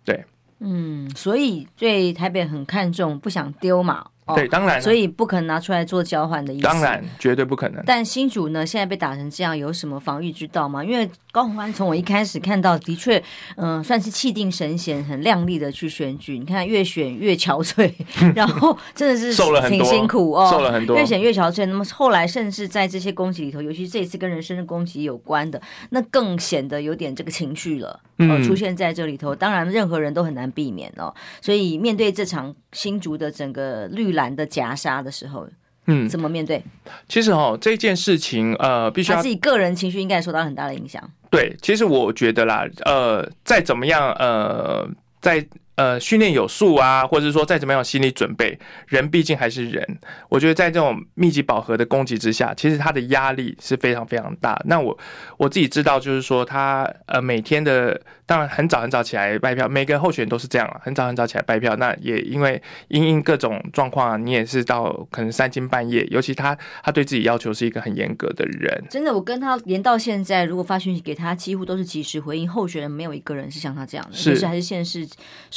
[0.03, 0.25] 对，
[0.59, 4.07] 嗯，所以对台北很看重，不想丢嘛。
[4.33, 6.63] 对，当然，所以不可能拿出来做交换的意思。
[6.63, 7.83] 当然，绝对不可能。
[7.85, 10.83] 但新竹呢，现在被打成这样，有什么防御之道吗？
[10.83, 13.17] 因为高虹安从我一开始看到，的确，
[13.57, 16.39] 嗯、呃，算是气定神闲、很亮丽的去选举。
[16.39, 17.93] 你看，越选越憔悴，
[18.33, 19.35] 然后真的是
[19.69, 21.65] 挺辛苦哦，受了很多，越选越憔悴。
[21.67, 25.61] 那么后来，甚至在这些攻击里头，尤其这一次跟人身的攻击有关的，
[25.91, 27.99] 那更显得有点这个情绪了。
[28.17, 31.13] 哦，出现在这里头，当然任何人都很难避免哦。
[31.41, 35.47] 所以面对这场新竹的整个绿蓝的夹杀的时候，
[35.85, 36.61] 嗯，怎么面对？
[37.07, 41.01] 其实哦，这件事情呃，必须要他自己个人情绪应该受到很大的影响。
[41.29, 44.89] 对，其实我觉得啦，呃，再怎么样，呃，
[45.21, 45.47] 在。
[45.75, 48.57] 呃，训练有素啊，或者是说再怎么样心理准备，
[48.87, 49.99] 人毕竟还是人。
[50.29, 54.61] 我觉得在这种密集饱和的攻击之下，其实他的压力是非常非常大。
[54.65, 54.97] 那我
[55.37, 61.75] 我自己知道，就是说他呃每天的，当然很早很早起来拜票，每个候选人都是这样啊，很早很早起来拜票。
[61.75, 68.83] 那也因为因应各种状况啊，你也是到可能三更半夜，尤其他他对自己要求是一个很严格的人。
[68.89, 72.49] 真的，我跟他连到现在，如果发讯息给他，几乎都是及时回应。
[72.49, 75.07] 候选人没有一个人是像他这样的，是还是还是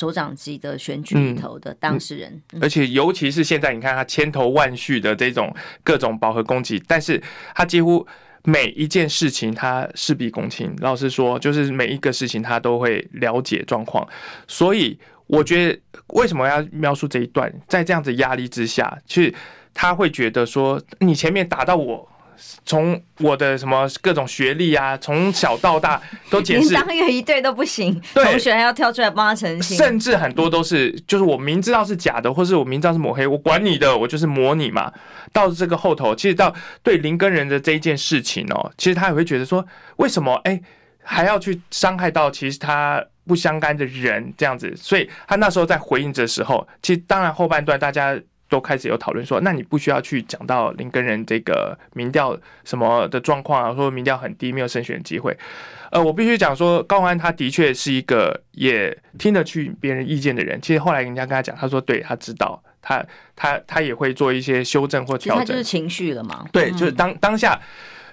[0.08, 7.22] 首长级的选举里头的当事人，嗯嗯，而且尤其是现在，你看他千头万绪的这种各种饱和攻击，但是
[7.54, 8.06] 他几乎
[8.44, 10.74] 每一件事情他事必躬亲。
[10.78, 14.08] 老实说，就是每一个事情他都会了解状况。
[14.46, 15.78] 所以我觉得，
[16.14, 17.52] 为什么要描述这一段？
[17.68, 19.34] 在这样子压力之下，其实
[19.74, 22.08] 他会觉得说，你前面打到我。
[22.64, 34.92] 从我的什么各种学历啊，从小到大都解释，连当月一对都不行，同学还要跳出来帮他澄清，甚至很多都是，就是我明知道是假的，或是我明知道是抹黑，我管你的，我就是抹你嘛。
[35.33, 40.61] 到这个后头，其实到对林根人的这一件事情哦，其实他也会觉得说，为什么哎
[41.03, 44.72] 还要去伤害到其实他不相干的人这样子？
[44.77, 48.18] 所以他那时候在回应的时候，其实当然后半段大家。
[48.48, 55.37] 都开始有讨论说，那你不需要去讲到林根人这个民调什么的状况啊，说民调很低，没有胜选机会。
[55.90, 60.61] 呃，我必须讲说，高虹安他的确是一个也听得去别人意见的人。
[60.61, 65.44] 其实后来人家跟他讲，他说对，他知道，他他他也会做一些修正或调整。
[65.44, 66.46] 他就是情绪了嘛？
[66.52, 67.58] 对，就是当当下。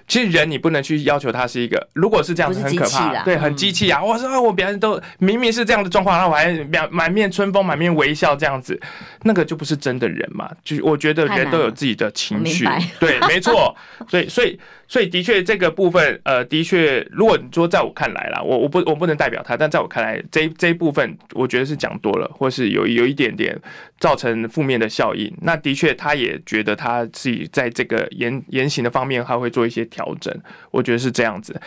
[0.08, 4.02] 其实人你不能去要求他是一个，如果是这样子很可怕，对，很机器啊！
[4.02, 8.80] 我说我别人都明明是这样的状况，然后我还满满面春风、满面微笑这样子，
[9.22, 10.50] 那个就不是真的人嘛。
[10.62, 12.66] 就我觉得人都有自己的情绪，
[13.00, 13.74] 对，没错。
[14.08, 14.58] 所以，所以。
[14.88, 23.60] 所以的确，这个部分，呃，的确，如果你说在我看来啦，我我不我不能代表他，但在我看来，这这一部分，我觉得是讲多了，或是有有一点点
[23.98, 25.32] 造成负面的效应。
[25.42, 30.34] 那的确，他也觉得他自己在这个言言行的方面，他会做一些调整。
[30.70, 31.58] 我觉得是这样子。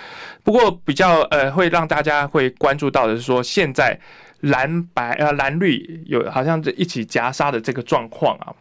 [0.44, 4.00] 不过比较呃，会让大家会关注到的是说，现在
[4.42, 8.54] 蓝白呃蓝绿有好像这一起夹杀的这个状况啊。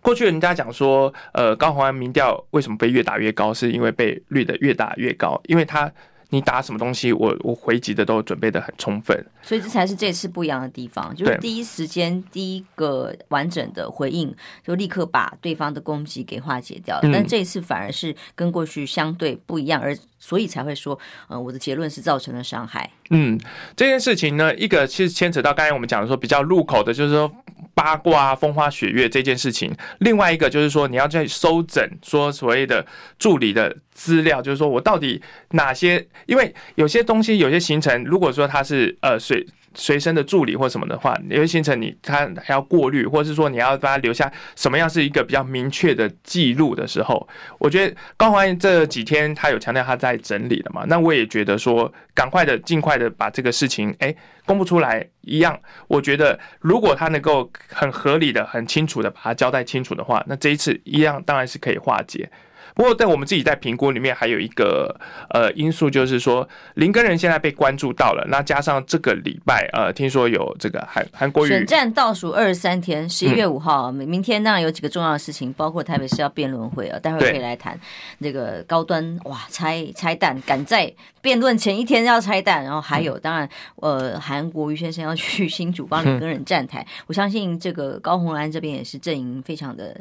[0.00, 5.92] 过去人家讲说，呃，高虹安民调为什么被越打越高，是因为被绿的越打越高，因为他
[6.30, 17.10] 你打什么东西，我我回击的都准备的很充分，所以这才是这次不一样的地方，就是第一时间第一个完整的回应，就立刻把对方的攻击给化解掉了。
[17.12, 22.90] 但这一次反而是跟过去相对不一样，而所以才会说，呃，我的结论是造成了伤害。
[23.10, 23.40] 嗯，
[23.74, 27.32] 这件事情呢，一个其实牵扯到刚才我们讲的说比较入口的，就是说。
[27.78, 32.84] 八卦风花雪月这件事情，另外一个就是说，你要在搜整说所谓的
[33.20, 39.46] 助理的资料，就是说我到底哪些，因为有些东西有些行程，如果说他是呃水
[39.78, 47.26] 随身的助理或什么的话，有些行程你他还要过滤，或者是说你要帮他留下什么样是一个比较明确的记录的时候，
[47.58, 54.14] 我觉得高虹安这几天他有强调他在整理的嘛，那我也觉得说赶快的尽快的把这个事情哎。
[54.48, 62.30] 公布出来一样，我觉得如果他能够很合理的、很清楚的把它交代清楚的话，那这一次一样当然是可以化解。
[62.78, 64.94] 不过在我们自己在评估里面，还有一个
[65.30, 77.76] 呃因素，就是说林根人现在被关注到了，那加上这个礼拜呃，听说有这个韩韩国瑜选战倒数二十三天，十一月五号，明、嗯、明天当然有几个重要的事情，包括台北市要辩论会啊，待会儿可以来谈
[78.18, 83.48] 那个高端哇拆拆弹，赶在辩论前一天要拆弹，然后还有当然
[83.82, 89.96] 呃韩国瑜先生要去新竹帮林根人站台，我相信这个高虹安这边也是阵营非常的。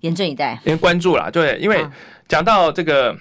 [0.00, 1.84] 严阵以待，因为关注啦，对，因为
[2.28, 3.16] 讲到这个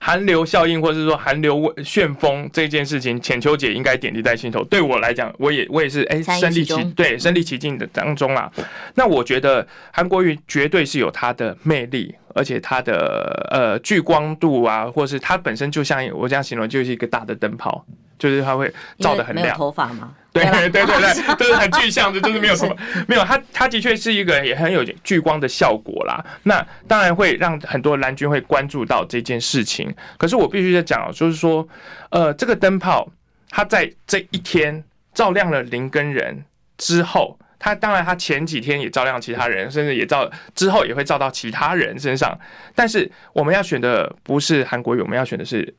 [0.00, 4.64] 寒流效应，或者是说寒流旋风这件事情，浅秋姐应该点滴在心头。
[4.64, 8.50] 对我来讲，我也我也是哎，身临其对身临其境的当中啦。
[8.94, 17.84] 那我觉得韩国瑜绝对是有他的魅力，而且他的呃聚光度啊，或是他本身就像我这样形容，就是一个大的灯泡。
[18.16, 20.14] 就是他会照得很亮，头发吗？
[20.34, 22.76] 对对对对对，都 是很具象的，就是没有什么，
[23.06, 26.22] 没有它它的确是一个也很有聚光的效果啦。
[26.42, 29.94] 那当然会让很多蓝军会关注到这件事情。
[30.18, 31.66] 可是我必须得讲，就是说，
[32.10, 33.08] 呃，这个灯泡，
[33.48, 34.82] 它在这一天
[35.14, 36.44] 照亮了林根人
[36.76, 42.36] 之后，它当然它前几天也照亮其他人，甚至也照之后也会照到其他人身上。
[42.74, 45.74] 但是我们要选的不是韩国瑜，我们要选的是。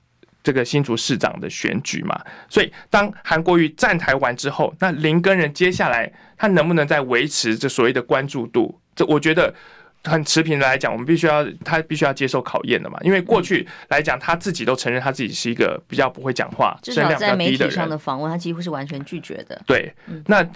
[0.45, 8.79] 这个新竹市长的选举嘛，所以当韩国瑜站台完之后，那林根人接下来他能不能再维持这所谓的关注度？
[8.95, 9.51] 这我觉得
[10.03, 12.99] 很持平的来讲，我们必须要他必须要接受考验的嘛。
[13.01, 19.59] 因为过去来讲，他自己都承认他自己是一个比较不会讲话、至少在媒体上的访问，他几乎是完全拒绝的。
[19.65, 19.91] 对，
[20.27, 20.47] 那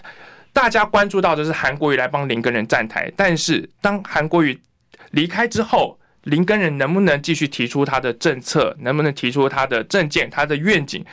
[0.54, 4.62] 大家关注到的是韩国瑜来帮林根人站台，但是当韩国瑜
[5.10, 5.99] 离开之后。
[6.30, 8.76] 林根人能不能继续提出他的政策？
[8.80, 11.04] 能不能提出他的政见、他的愿景，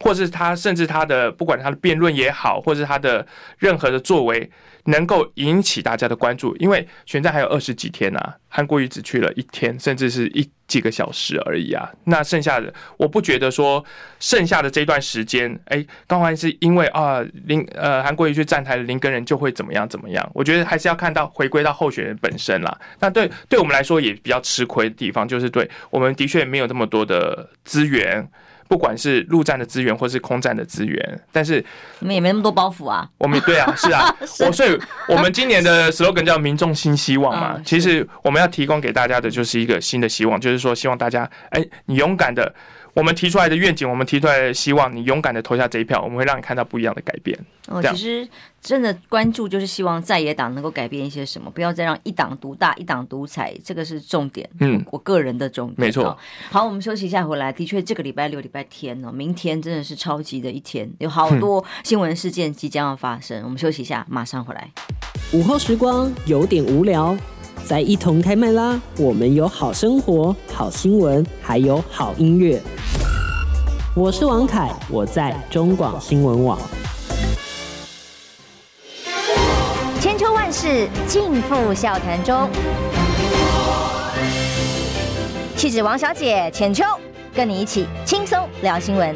[0.00, 3.26] 或是他甚至他的不管他的辩论也好，或是他的
[3.58, 4.50] 任何的作为，
[4.84, 6.56] 能够引起大家的关注？
[6.56, 10.48] 因为选战还有二十几天啊，韩国瑜只去了一天，甚至是一。
[10.68, 13.84] 几个小时而已啊，那剩下的我不觉得说
[14.18, 20.30] 剩下的这段时间，哎，刚好是因为啊林呃韩国瑜去站台林根仁就会怎么样怎么样？
[20.32, 22.80] 我觉得还是要看到回归到候选人本身啦。
[23.00, 28.26] 那对对我们来说也比较吃亏的地方，就是对我们的确没有这么多的资源。
[28.72, 31.62] 不管是陆战的资源或是空战的资源，但是
[31.98, 33.06] 你们也没那么多包袱啊。
[33.18, 34.08] 我们对 啊，是啊，
[34.40, 37.60] 我所以我们今年的 slogan 叫“民众新希望”嘛。
[37.66, 42.54] 其实我们要提供给大家的就是一个新的希望，就是说希望大家，哎，你勇敢的。
[42.94, 47.38] 我们提出来的愿景，我们提出来的希望，你勇敢的投下这一票，我们会让你看到不一样的改变。
[47.68, 48.28] 哦，其实
[48.60, 54.48] 真的关注就是希望在野党能够改变一些什么，不要再让一党独大、一党独裁，这个是重点。
[54.60, 55.76] 嗯，我个人的重点。
[55.78, 56.16] 没错。
[56.50, 57.50] 好，我们休息一下，回来。
[57.50, 63.40] 的确，这个礼拜六、礼拜天哦，明天真的是超级的一天，有好多新闻事件即将要发生。
[63.40, 63.44] 嗯。
[63.44, 64.70] 我们休息一下，马上回来。
[65.32, 67.16] 午后时光有点无聊。
[67.64, 68.80] 再一同开麦啦！
[68.98, 72.60] 我们有好生活、好新闻，还有好音乐。
[73.94, 76.58] 我是王凯，我在中广新闻网。
[80.00, 82.48] 千秋万世尽付笑谈中。
[85.56, 86.84] 气质王小姐浅秋，
[87.32, 89.14] 跟你一起轻松聊新闻。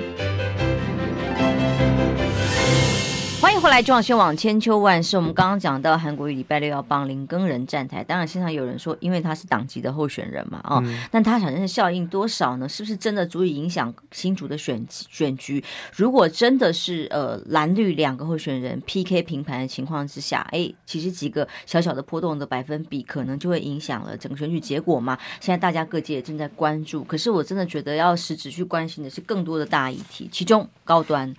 [3.47, 5.17] 欢迎回来，中广新闻网千秋万世。
[5.17, 12.69] 我们刚刚讲到韩国瑜礼拜六要帮林耕仁站台，当然现场有人说，因为他是党籍的候选人嘛，哦，嗯、但他产生的效应多少呢？
[12.69, 15.63] 是不是真的足以影响新竹的选选局？
[15.95, 25.17] 如果真的是呃蓝绿两个候选人 PK 平盘的情况之下，哎，其实几个小小的波动的百分比，可能就会影响了整个选举结果嘛。
[25.41, 31.33] 现在大家各界也正在关注，可是我真的觉得要实质去关心的是更多的大议题，其中高端。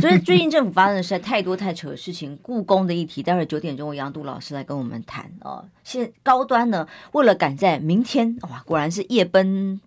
[0.00, 5.64] 所以最近政府发生的实在太多太扯的事情，故宫的议题，待会儿九点钟杨度老师来跟我们谈哦。
[5.84, 9.80] 现高端呢，为了赶在明天，哇，果然是夜奔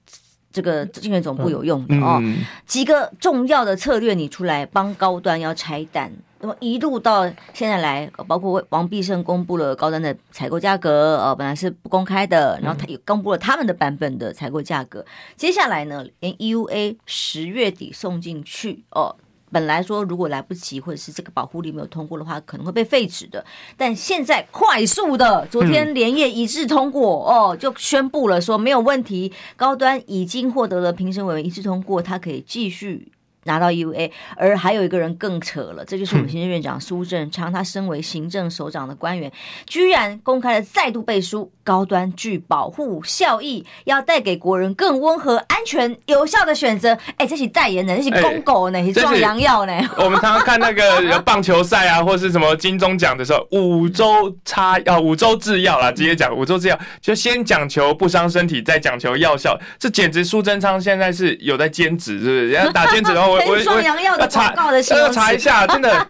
[0.52, 2.22] 这个竞选总部有用的哦。
[2.66, 15.06] 几个重要的策略你出来帮高端要拆弹，那么一路到现在来，包括王必胜公布了高端的采购价格，呃，本来是不公开的，然后他也公布了他们的版本的采购价格。
[15.36, 19.16] 接下来呢，连 EUA 十月底送进去哦。
[19.52, 23.44] 本来说如果来不及，或者是这个保护令没有通过的话，可能会被废止的。
[23.76, 33.12] 但现在快速的，昨天连夜一致通过，哦，就宣布了说没有问题，高端已经获得了评审委员一致通过，他可以继续
[33.46, 34.12] 拿到 EUA。
[34.36, 39.32] 而还有一个人更扯了，这就是我们行政院长苏贞昌，他身为行政首长的官员，
[39.66, 41.52] 居然公开了再度背书。
[41.70, 46.98] 高端具保护效益，要带给国人更温和、安全、有效的选择。
[47.18, 49.74] 哎，这是代言人，这是公狗呢，是壮阳药呢。
[49.98, 59.56] 我们常常看那个 棒球赛啊，或是什么金钟奖的时候，五洲差啊，五洲制药啦，直接讲五洲制药，就先讲求不伤身体，再讲求药效。
[59.78, 62.50] 这简直苏贞昌现在是有在兼职，是不是？
[62.50, 63.60] 人家打兼职的话，我我我
[64.02, 64.52] 要查
[64.98, 66.08] 要查一下，真的，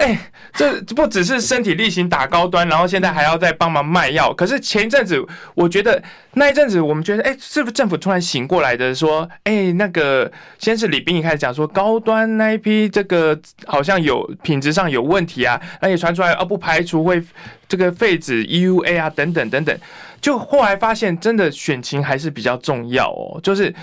[0.00, 0.18] 哎，
[0.54, 4.32] 这不只是身体力行打高端，然后现在还要再帮忙卖药。
[4.32, 5.24] 可是前一子，
[5.54, 6.02] 我觉得
[6.34, 17.22] 那一阵子，我们觉得，哎，是不是政府突然醒过来的，说，哎，那个先是李斌一开始讲说，高端那一批这个好像有品质上有问题啊，而且传出来，哦，不排除会
[17.68, 19.78] 这个废止 EUA 啊，等等等等。
[20.20, 23.74] 就后来发现，真的选情还是比较重要哦，就是。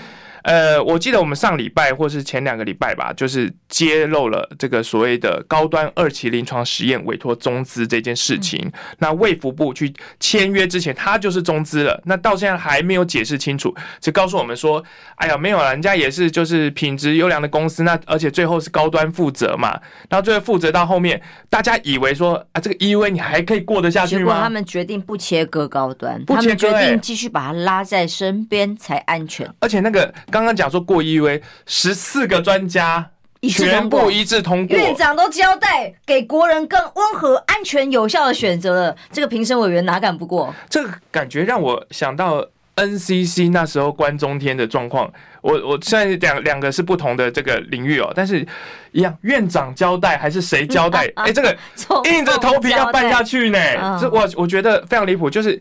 [0.42, 8.58] 呃，我记得我们上礼拜或是前两个礼拜吧，就是揭露了这个所谓的高端二期临床实验委托中资这件事情。
[8.64, 12.00] 嗯、那卫福部去签约之前，他就是中资了。
[12.06, 14.82] 那到现在还没有解释清楚，只告诉我们说，
[15.16, 17.82] 哎呀，没有了，人家也是就是品质优良的公司。
[17.82, 19.78] 那而且最后是高端负责嘛，
[20.08, 21.20] 然后最后负责到后面，
[21.50, 24.20] 大家以为说啊，这个 EUA 你还可以过得下去吗？
[24.20, 29.46] 结果他们决定不切割高端，不切割、欸，他们决定继续把它拉在身边才安全。
[29.60, 30.12] 而且那个。
[30.30, 33.10] 刚刚讲说过 EUA，十四个专家
[33.42, 38.96] 全部一致通过，院长都交代给国人更温和、安全、有效的选择了。
[39.10, 40.54] 这个评审委员哪敢不过？
[40.68, 45.10] 这个感觉让我想到 NCC 那时候关中天的状况。
[45.40, 48.46] 我我虽然两两个是不同的这个领域哦，但是
[48.92, 51.10] 一样，院长交代还是谁交代？
[51.16, 51.56] 哎、 欸，这个
[52.04, 53.58] 硬着头皮要办下去呢？
[53.98, 55.58] 这我我觉得非常离谱，就是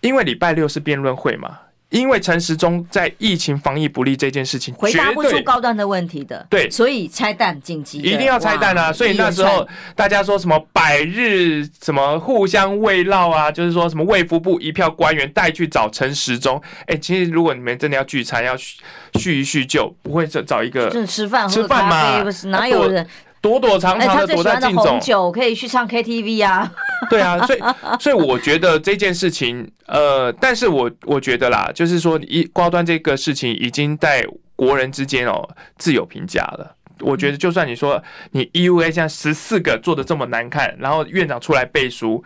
[0.00, 1.58] 因为礼拜六是辩论会嘛。
[1.90, 8.92] 因为陈时中在疫情防疫不力这件事情回答不出高端的问题的，对，所以拆弹紧急，一定要拆弹啊！
[8.92, 16.62] 所以那时候大家说什么百日什么互相慰劳啊，就是说什么卫福部一票官员带去找陈时中。
[16.86, 18.56] 哎，其实如果你们真的要聚餐，要
[19.14, 22.22] 叙一叙旧，不会找找一个吃饭吃饭嘛？
[22.44, 23.06] 哪有人？
[23.42, 26.70] 躲躲藏藏的躲在镜中，红酒可以去唱 KTV 啊。
[27.08, 27.58] 对啊，所以
[27.98, 34.26] 所以我觉得这件事情，呃，但是我我觉得啦，就是说一高端这个事情已经在
[34.56, 35.48] 国人之间哦
[35.78, 36.76] 自有评价了。
[37.00, 42.22] 我觉得就算你说你 EUA 现在十四个做的这么难看，然后院长出来背书。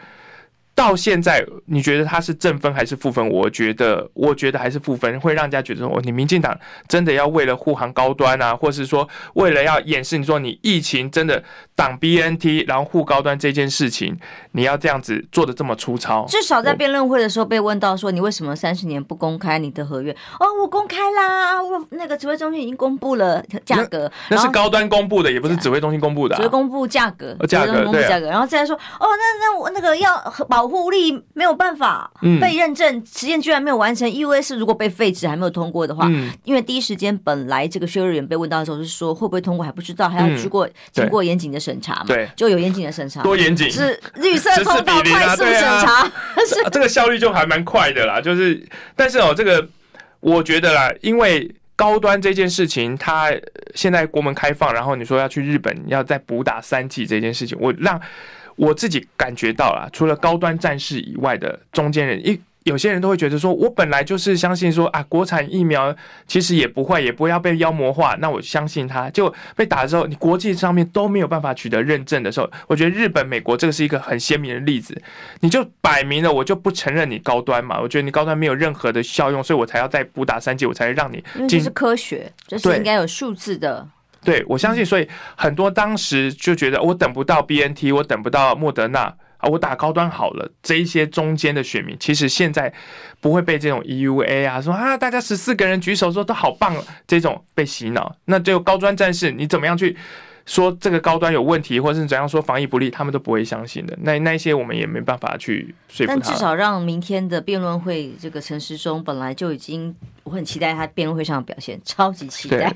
[0.77, 3.25] 到现在，你觉得他是正分还是负分？
[3.29, 6.59] 我觉得，我觉得还是负分，会让人家觉得说，你民进党
[6.89, 11.45] 真的要为了护航高端啊，或是说为了要掩饰你说你疫情真的
[11.77, 14.19] 挡 BNT，然后护高端这件事情，
[14.55, 16.25] 你要这样子做的这么粗糙？
[16.27, 20.11] 至少在辩论会的时候被问到说，你为什么三十年不公开你的合约？
[20.41, 30.65] 哦，我公开啦，我那个指挥中心已经公布了价格那，那是高端公布的，也不是指挥中心公布的、啊，指挥公布价格，价格对、啊，然后再来说，哦，那那我那个要保。
[30.65, 34.09] 保护力没有办法被认证，实验居然没有完成。
[34.09, 36.09] EUA 是如果被废止还没有通过的话，
[36.45, 42.05] 因为第一时间本来这个薛瑞元被问到的时候是说会不会通过还不知道，还要去过经过严谨的审查嘛？
[42.07, 43.71] 对，就有严谨的审查，多严谨？
[43.71, 46.05] 是绿色通道快速审查，
[46.47, 48.21] 是这个效率就还蛮快的啦。
[48.21, 48.63] 就是，
[48.95, 49.67] 但是哦，这个
[50.21, 53.33] 我觉得啦，因为高端这件事情，它
[53.75, 58.01] 现在国门开放，然后你说要去日本要再补打三剂这件事情，我让。
[58.57, 65.95] 我自己感觉到了，除了高端战士以外的中间人，一有些人都会觉得说，我本来就是相信说啊，国产疫苗
[66.27, 68.17] 其实也不会，也不会要被妖魔化。
[68.21, 74.99] 那我相信它，就被打之后，你国际上面都没有办法取得认证的时候，我觉得日本、美国这个是一个很鲜明的例子。
[75.41, 77.79] 你就摆明了，我就不承认你高端嘛。
[77.79, 81.23] 我觉得你高端没有任何的效用，所以我才要再补打三剂，我才让你。
[81.47, 83.87] 这是科学，这是应该有数字的。
[84.23, 85.07] 对，我相信，所以
[85.37, 89.15] 很多当时就觉得我等不到 BNT，我等不到莫德纳
[89.45, 90.51] 我打高端好了。
[90.63, 92.73] 这一些中间的选民，其实现在
[93.21, 96.75] 不会被这种 EUA 啊，说啊，大家十四个人举手说都好棒，
[97.07, 98.15] 这种被洗脑。
[98.27, 99.97] 那就高端战士，你怎么样去？
[100.47, 103.97] 说这个高端有问题，或者是怎样说防疫不力，他们都不会相信的。
[104.03, 106.21] 那那些我们也没办法去说服他。
[106.21, 112.71] 但至少让明天的辩论会，这个陈时中本来就已经，我很期待他辩论会上的表现，超级期待。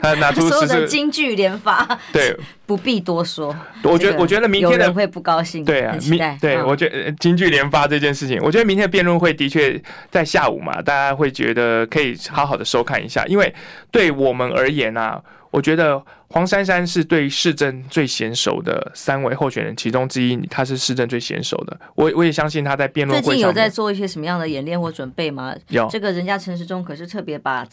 [0.00, 2.34] 他拿出 所有的金句连发，对，
[2.64, 3.54] 不必多说。
[3.82, 5.62] 我觉得，我觉得明天的会不高兴。
[5.62, 6.38] 对啊，很期待。
[6.40, 9.78] 对，我觉得金句连发这件事情，我觉得明天的辩论会的确
[10.10, 13.54] 在下午嘛，大家会觉得可以好好的收看一下，因为
[13.90, 15.22] 对我们而言啊。
[15.50, 16.02] 我觉得
[16.34, 21.78] 黄珊珊是对市政最娴熟的三位候选人其中之一，他是市政最娴熟的。
[21.94, 25.54] 我我也相信他在辩论会上最近有在做一些什么样的演练或准备吗？
[25.68, 27.64] 有，这个人家陈时中可是特别把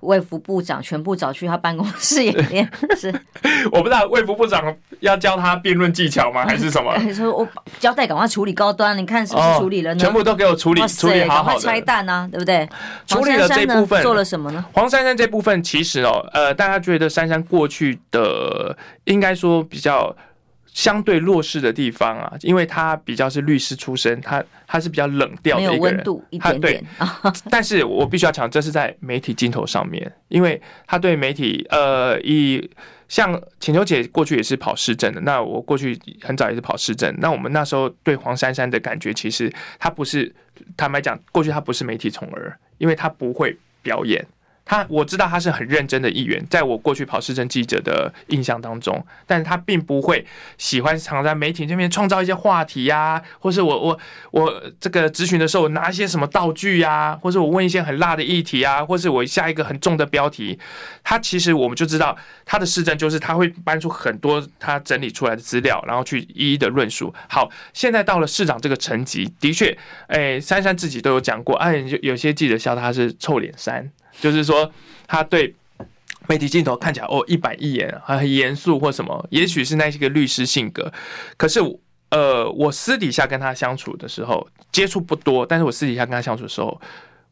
[0.00, 2.66] 卫福部长全部找去他办公室演练。
[2.96, 3.14] 是，
[3.70, 6.46] 我不知道卫福部长要教他辩论技巧吗？
[6.46, 6.98] 还是什么？
[7.12, 7.46] 说我
[7.78, 10.00] 交代赶快处理高端，你看是不是处理了呢？
[10.00, 11.60] 全部都给我处理，处理好好的。
[11.60, 12.66] 拆弹啊，对不对？
[13.06, 14.64] 处理了这部分，做了什么呢？
[14.72, 20.16] 黄珊珊这部分其实哦，呃，大家觉得珊珊过去的应该说比较。
[20.76, 26.04] 相对弱势的地方啊，因为他比较是律师出身，他他是比较冷调的一个人，
[26.38, 26.84] 他对，
[27.50, 32.70] 但是我必须要讲，这是在媒体镜头上面，因为他对媒体，呃，以
[33.08, 40.30] 像请求姐过去也是跑市政的，那我过去很早也是跑市政，那我们那时候对黄珊珊的感觉，其实他不是，
[40.76, 44.22] 坦白讲，过去他不是媒体宠儿，因为他不会表演。
[44.66, 50.26] 他我知道他是很认真的议员，在我过去跑市政记者的印象当中，但是他并不会
[50.58, 53.98] 喜欢常在媒体这边创造一些话题呀、或是我我
[54.32, 60.58] 我这个咨询的时候拿一些什么道具呀、或是我问一些很辣的议题啊，或是我下一个很重的标题，
[61.04, 67.14] 他其实我们就知道他的市政就是他会搬出很多他整理出来的资料，然后去一一的论述。
[67.28, 73.88] 好，现在到了市长这个层级，的确，哎，珊珊自己都有讲过，哎，有有些记者笑他是臭脸珊。
[74.20, 74.70] 就是说，
[75.06, 75.54] 他对
[76.28, 80.92] 媒体镜头看起来哦一板一眼，很严肃或什么，也许是那些个律师性格。
[81.36, 81.60] 可是，
[82.10, 86.80] 呃，我私底下跟他相处的时候，接触不多，但是我私底下跟他相处的时候，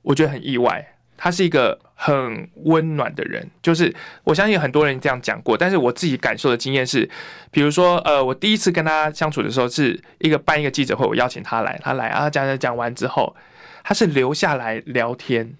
[0.03, 3.49] 我觉得很意外，他是一个很温暖的人。
[3.63, 3.93] 就是
[4.25, 7.09] 我相信很多人这样讲过，但是我自己感受的经验是，
[7.51, 13.35] 比如说，呃，我第一次跟他相处的时候，是一个办一个记者会，我邀请他来，他来啊，讲讲讲完之后，
[13.83, 15.55] 他是留下来聊天。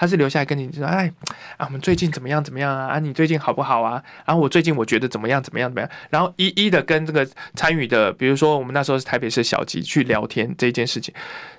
[0.00, 1.12] 他是留下来跟你说，哎，
[1.56, 2.86] 啊，我们最近怎么样怎么样啊？
[2.86, 4.00] 啊，你最近好不好啊？
[4.24, 5.90] 然后我最近我觉得怎么样怎么样怎么样？
[6.08, 11.12] 然后一一的跟这个参与的，比如说我们那时候是台北市小吉去聊天这件事情，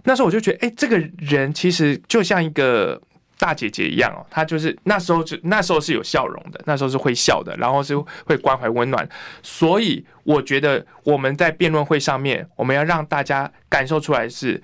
[0.06, 3.02] 那时候我就觉得，哎，这个人其实就像一个
[3.38, 9.06] 大姐姐一样哦，她就是那时候就那时候是有笑容的，那时候是会笑的，然后是会关怀温暖，
[9.44, 14.64] 所以我觉得我们在辩论会上面，我们要让大家感受出来是。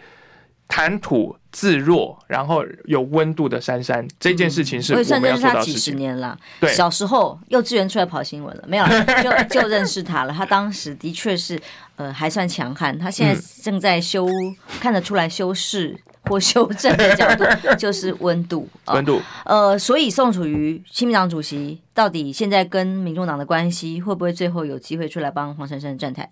[0.67, 5.73] 谈吐自若，然后有温度的珊珊，这件事情是我们要做到的事情。
[5.73, 8.85] 几十年了，对，小时候幼稚园出来跑新闻了，没有
[9.23, 10.33] 就 就认识他了。
[10.33, 11.59] 他当时的确是
[11.95, 17.45] 呃还算强悍，他现在正在修，嗯、看得出来修饰或修正的角度
[17.77, 19.21] 就是温度，温度。
[19.45, 26.27] 呃，所以宋楚瑜亲民党主席到底现在跟民众党的关系会不会最后有机会出来帮黄珊珊站台？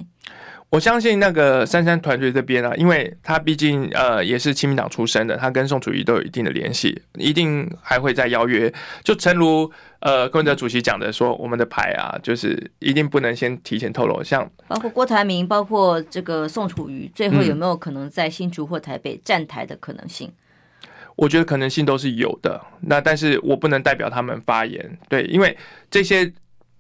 [0.74, 8.74] 我相信那个珊珊团队这边啊，因为他毕竟呃也是亲民党出身的，他跟宋楚瑜都有一定的联系，一定还会再邀约。
[9.04, 14.24] 就诚如呃柯文哲主席讲的说，我们的牌啊，就是一定不能先提前透露。
[14.24, 20.28] 像包括郭台铭，包括这个宋楚瑜，最后有没有可能在新竹或台北站台的可能性？
[20.28, 22.60] 嗯，我觉得可能性都是有的。
[22.82, 25.56] 那但是我不能代表他们发言，对，因为
[25.92, 26.34] 这些。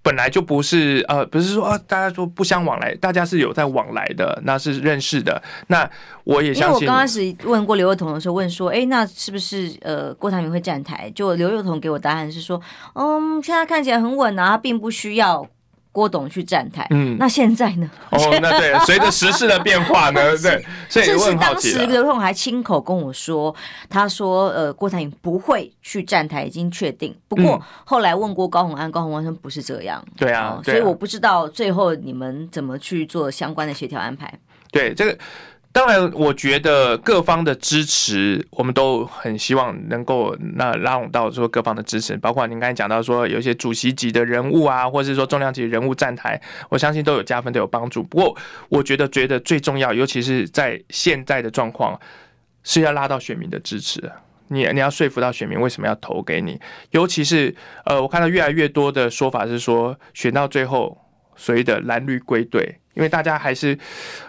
[0.04, 5.42] 本来就不是呃，不是说啊，大家说不相往来，大家是有在往来的，那是认识的。
[5.68, 5.90] 那
[6.26, 6.82] 我也相信。
[6.82, 11.10] 因为我刚开始问过刘幼彤的时候，问说，哎，那是不是呃郭台铭会站台？
[11.16, 12.62] 就刘幼彤给我答案是说，
[12.96, 15.48] 嗯，现在看起来很稳啊，他并不需要。
[15.94, 17.90] 郭董去站台，嗯，那现在呢？
[18.10, 23.56] 哦，那对，随着时事的变化呢， 对，所以是当时刘宥还亲口跟我说，
[23.90, 27.16] 他说，呃，郭台铭不会去站台，已经确定。
[27.28, 34.34] 不过后来问过高宏安，高宏安说不是这样，对啊，所以我不知道最后你们怎么去做相关的协调安排。
[34.72, 35.18] 对这个。
[35.74, 48.04] 当然，我觉得各方的支持，我们都很希望能够那拉拢到说各方的支持，包括您刚才讲到说有一些主席级的人物啊，或者是说重量级人物站台，我相信都有加分，都有帮助。
[48.04, 48.38] 不过，
[48.70, 52.00] 我觉得觉得最重要，尤其是在现在的状况，
[52.64, 54.12] 是要拉到选民的支持。
[54.50, 56.62] 你你要说服到选民为什么要投给你，
[56.92, 57.56] 尤其是
[57.86, 60.96] 呃，我看到越来越多的说法是说，选到最后
[61.36, 62.80] 所谓的蓝绿归队。
[62.96, 63.76] 因为大家还是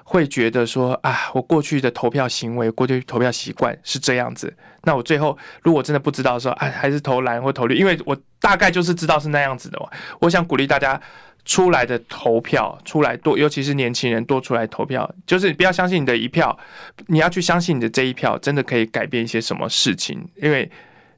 [0.05, 4.51] 会觉得说啊，我过去的投票行为、过去投票习惯是这样子，
[4.85, 9.79] 那我最后如果真的不知道说，哎，还是投蓝或投绿，因为我大概就是知道是那样子的。
[10.19, 10.99] 我想鼓励大家
[11.45, 16.59] 出来的投票，出来多，尤其是年轻人多出来投票，就是不要相信你的一票，
[17.09, 20.27] 你要去相信你的这一票真的可以改变一些什么事情。
[20.37, 20.71] 因为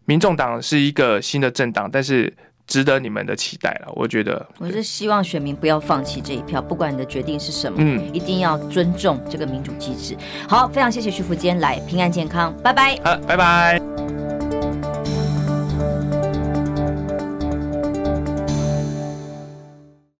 [0.04, 2.34] 民众党是一个新的政党，但是。
[2.66, 4.46] 值得你们的期待了，我觉得。
[4.58, 10.16] 我是希望选民不要放弃这一票，不管你的决定是什么，嗯，一定要尊重这个民主机制。
[10.48, 12.96] 好，非常谢谢徐福坚来，平安健康，拜拜。
[13.04, 14.35] 好，拜拜。